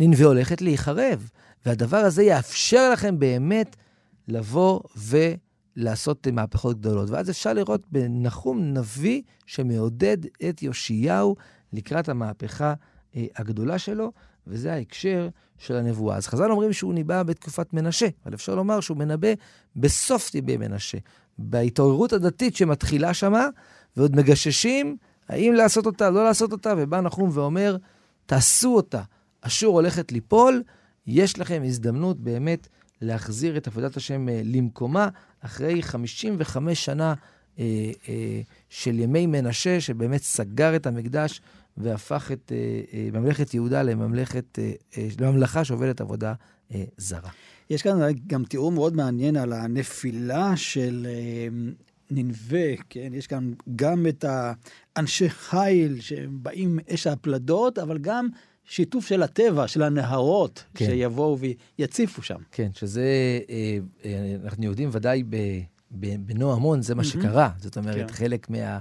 ננבה 0.00 0.24
הולכת 0.24 0.62
להיחרב. 0.62 1.30
והדבר 1.66 1.96
הזה 1.96 2.22
יאפשר 2.22 2.90
לכם 2.92 3.18
באמת 3.18 3.76
לבוא 4.28 4.80
ולעשות 5.76 6.28
מהפכות 6.28 6.80
גדולות. 6.80 7.10
ואז 7.10 7.30
אפשר 7.30 7.52
לראות 7.52 7.86
בנחום 7.92 8.60
נביא 8.60 9.22
שמעודד 9.46 10.18
את 10.48 10.62
יאשיהו 10.62 11.36
לקראת 11.72 12.08
המהפכה 12.08 12.74
אה, 13.16 13.26
הגדולה 13.36 13.78
שלו, 13.78 14.12
וזה 14.46 14.72
ההקשר 14.72 15.28
של 15.58 15.76
הנבואה. 15.76 16.16
אז 16.16 16.26
חז"ל 16.26 16.50
אומרים 16.50 16.72
שהוא 16.72 16.94
ניבא 16.94 17.22
בתקופת 17.22 17.72
מנשה, 17.72 18.08
אבל 18.24 18.34
אפשר 18.34 18.54
לומר 18.54 18.80
שהוא 18.80 18.96
מנבא 18.96 19.28
בסוף 19.76 20.30
טיבי 20.30 20.56
מנשה. 20.56 20.98
בהתעוררות 21.38 22.12
הדתית 22.12 22.56
שמתחילה 22.56 23.14
שמה, 23.14 23.46
ועוד 23.96 24.16
מגששים 24.16 24.96
האם 25.28 25.52
לעשות 25.52 25.86
אותה, 25.86 26.10
לא 26.10 26.24
לעשות 26.24 26.52
אותה, 26.52 26.74
ובא 26.78 27.00
נחום 27.00 27.30
ואומר, 27.32 27.76
תעשו 28.26 28.76
אותה. 28.76 29.02
אשור 29.40 29.74
הולכת 29.74 30.12
ליפול, 30.12 30.62
יש 31.06 31.38
לכם 31.38 31.62
הזדמנות 31.64 32.20
באמת 32.20 32.68
להחזיר 33.00 33.56
את 33.56 33.66
עבודת 33.66 33.96
השם 33.96 34.28
אה, 34.28 34.40
למקומה, 34.44 35.08
אחרי 35.40 35.82
55 35.82 36.84
שנה 36.84 37.14
אה, 37.60 37.64
אה, 38.08 38.40
של 38.68 38.98
ימי 38.98 39.26
מנשה, 39.26 39.80
שבאמת 39.80 40.22
סגר 40.22 40.76
את 40.76 40.86
המקדש 40.86 41.40
והפך 41.76 42.30
את 42.32 42.52
אה, 42.52 42.80
אה, 42.92 43.20
ממלכת 43.20 43.54
יהודה 43.54 43.82
לממלכת, 43.82 44.58
אה, 44.58 45.08
לממלכה 45.20 45.64
שעובדת 45.64 46.00
עבודה 46.00 46.34
זרה. 46.96 47.30
יש 47.70 47.82
כאן 47.82 47.98
גם 48.26 48.44
תיאור 48.44 48.72
מאוד 48.72 48.96
מעניין 48.96 49.36
על 49.36 49.52
הנפילה 49.52 50.56
של 50.56 51.06
ננבה, 52.10 52.76
כן? 52.90 53.10
יש 53.12 53.26
כאן 53.26 53.52
גם 53.76 54.06
את 54.06 54.24
האנשי 54.96 55.28
חיל 55.28 56.00
שבאים 56.00 56.78
אש 56.94 57.06
הפלדות, 57.06 57.78
אבל 57.78 57.98
גם 57.98 58.28
שיתוף 58.64 59.06
של 59.06 59.22
הטבע, 59.22 59.68
של 59.68 59.82
הנהרות, 59.82 60.64
כן. 60.74 60.86
שיבואו 60.86 61.38
ויציפו 61.78 62.22
שם. 62.22 62.38
כן, 62.52 62.68
שזה, 62.74 63.04
אנחנו 64.44 64.64
יודעים 64.64 64.88
ודאי 64.92 65.22
בנו 65.90 66.52
המון, 66.52 66.82
זה 66.82 66.94
מה 66.94 67.04
שקרה. 67.04 67.50
זאת 67.58 67.76
אומרת, 67.76 68.10
כן. 68.10 68.14
חלק 68.14 68.50
מה... 68.50 68.78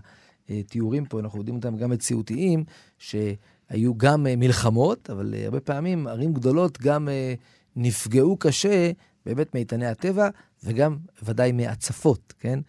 תיאורים 0.67 1.05
פה, 1.05 1.19
אנחנו 1.19 1.39
יודעים 1.39 1.55
אותם 1.55 1.77
גם 1.77 1.89
מציאותיים, 1.89 2.63
שהיו 2.97 3.97
גם 3.97 4.27
אה, 4.27 4.35
מלחמות, 4.35 5.09
אבל 5.09 5.33
אה, 5.33 5.45
הרבה 5.45 5.59
פעמים 5.59 6.07
ערים 6.07 6.33
גדולות 6.33 6.81
גם 6.81 7.09
אה, 7.09 7.33
נפגעו 7.75 8.37
קשה 8.37 8.91
באמת 9.25 9.55
מאיתני 9.55 9.85
הטבע, 9.85 10.29
וגם 10.63 10.97
ודאי 11.23 11.51
מהצפות, 11.51 12.33
כן? 12.39 12.59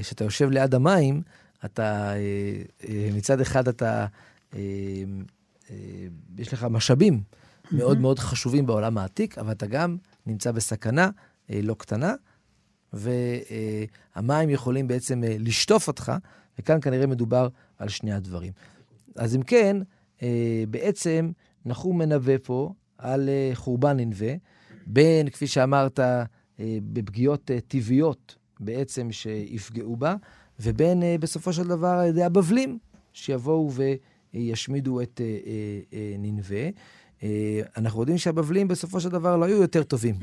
כשאתה 0.00 0.24
יושב 0.24 0.50
ליד 0.50 0.74
המים, 0.74 1.22
אתה, 1.64 2.12
מצד 3.14 3.40
אחד 3.40 3.68
אתה, 3.68 4.06
יש 6.38 6.52
לך 6.52 6.66
משאבים 6.70 7.22
מאוד 7.72 7.98
מאוד 7.98 8.18
חשובים 8.18 8.66
בעולם 8.66 8.98
העתיק, 8.98 9.38
אבל 9.38 9.52
אתה 9.52 9.66
גם 9.66 9.96
נמצא 10.26 10.52
בסכנה 10.52 11.10
לא 11.48 11.74
קטנה, 11.78 12.14
והמים 12.92 14.50
יכולים 14.50 14.88
בעצם 14.88 15.22
לשטוף 15.24 15.88
אותך, 15.88 16.12
וכאן 16.58 16.80
כנראה 16.80 17.06
מדובר 17.06 17.48
על 17.78 17.88
שני 17.88 18.12
הדברים. 18.12 18.52
אז 19.16 19.36
אם 19.36 19.42
כן, 19.42 19.76
אה, 20.22 20.64
בעצם 20.70 21.30
נחום 21.66 21.98
מנבא 21.98 22.36
פה 22.42 22.72
על 22.98 23.28
אה, 23.28 23.50
חורבן 23.54 23.96
ננבה, 23.96 24.32
בין, 24.86 25.28
כפי 25.28 25.46
שאמרת, 25.46 26.00
אה, 26.00 26.24
בפגיעות 26.92 27.50
אה, 27.50 27.58
טבעיות 27.68 28.36
בעצם 28.60 29.12
שיפגעו 29.12 29.96
בה, 29.96 30.14
ובין 30.60 31.02
בסופו 31.20 31.52
של 31.52 31.68
דבר 31.68 31.88
על 31.88 32.08
ידי 32.08 32.22
הבבלים, 32.22 32.78
שיבואו 33.12 33.70
וישמידו 34.34 35.00
את 35.00 35.20
ננבה. 36.18 36.70
אנחנו 37.76 38.00
יודעים 38.00 38.18
שהבבלים 38.18 38.68
בסופו 38.68 39.00
של 39.00 39.08
דבר 39.08 39.36
לא 39.36 39.44
היו 39.44 39.62
יותר 39.62 39.82
טובים. 39.82 40.14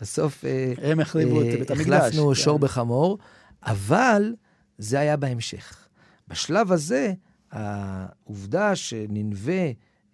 בסוף... 0.00 0.44
הם 0.82 1.00
החריבו 1.00 1.40
את 1.40 1.46
בית 1.46 1.70
המקדש. 1.70 1.88
החלפנו 1.88 2.28
כן. 2.28 2.34
שור 2.34 2.58
בחמור, 2.58 3.18
אבל 3.62 4.34
זה 4.78 5.00
היה 5.00 5.16
בהמשך. 5.16 5.88
בשלב 6.28 6.72
הזה, 6.72 7.12
העובדה 7.52 8.76
שננבה 8.76 9.52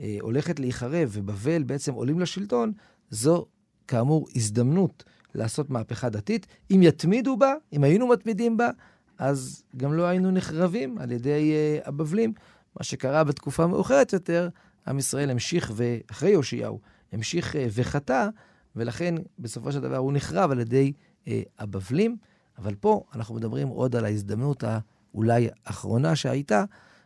אה, 0.00 0.16
הולכת 0.20 0.60
להיחרב 0.60 1.08
ובבל 1.12 1.62
בעצם 1.62 1.94
עולים 1.94 2.20
לשלטון, 2.20 2.72
זו 3.10 3.46
כאמור 3.88 4.28
הזדמנות 4.36 5.04
לעשות 5.34 5.70
מהפכה 5.70 6.08
דתית. 6.08 6.46
אם 6.70 6.82
יתמידו 6.82 7.36
בה, 7.36 7.54
אם 7.72 7.84
היינו 7.84 8.08
מתמידים 8.08 8.56
בה, 8.56 8.70
אז 9.18 9.62
גם 9.76 9.92
לא 9.92 10.02
היינו 10.02 10.30
נחרבים 10.30 10.98
על 10.98 11.12
ידי 11.12 11.52
uh, 11.52 11.88
הבבלים. 11.88 12.32
מה 12.76 12.84
שקרה 12.84 13.24
בתקופה 13.24 13.66
מאוחרת 13.66 14.12
יותר, 14.12 14.48
עם 14.86 14.98
ישראל 14.98 15.30
המשיך, 15.30 15.72
ואחרי 15.76 16.30
יאשיהו, 16.30 16.80
המשיך 17.12 17.54
uh, 17.54 17.58
וחטא, 17.72 18.28
ולכן 18.76 19.14
בסופו 19.38 19.72
של 19.72 19.80
דבר 19.80 19.96
הוא 19.96 20.12
נחרב 20.12 20.50
על 20.50 20.60
ידי 20.60 20.92
uh, 21.24 21.28
הבבלים. 21.58 22.16
אבל 22.58 22.74
פה 22.74 23.04
אנחנו 23.14 23.34
מדברים 23.34 23.68
עוד 23.68 23.96
על 23.96 24.04
ההזדמנות 24.04 24.64
האולי 24.66 25.48
האחרונה 25.66 26.16
שהייתה, 26.16 26.64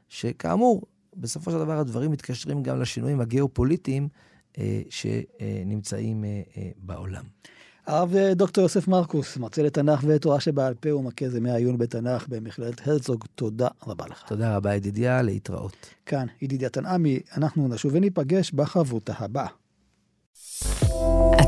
שכאמור, 0.09 0.83
בסופו 1.17 1.51
של 1.51 1.59
דבר 1.59 1.79
הדברים 1.79 2.11
מתקשרים 2.11 2.62
גם 2.62 2.81
לשינויים 2.81 3.21
הגיאופוליטיים 3.21 4.09
אה, 4.59 4.83
שנמצאים 4.91 6.25
אה, 6.25 6.43
אה, 6.57 6.71
בעולם. 6.77 7.25
הרב 7.87 8.17
אה, 8.17 8.35
דוקטור 8.35 8.62
יוסף 8.62 8.89
מרקוס, 8.89 9.37
מרצה 9.37 9.62
לתנ"ך 9.62 10.05
ותורה 10.07 10.41
שבעל 10.41 10.75
פה 10.75 10.95
ומרכז 10.95 11.35
ימי 11.35 11.51
העיון 11.51 11.79
בתנ"ך 11.79 12.29
במכללת 12.29 12.89
הרצוג, 12.89 13.25
תודה 13.35 13.69
רבה 13.87 14.05
לך. 14.07 14.23
תודה 14.29 14.57
רבה 14.57 14.75
ידידיה, 14.75 15.23
להתראות. 15.23 15.77
כאן 16.07 16.27
ידידיה 16.43 16.69
תנעמי, 16.69 17.21
אנחנו 17.37 17.69
נשוב 17.69 17.95
וניפגש 17.95 18.53
בחברותה 18.53 19.12
הבאה. 19.19 19.49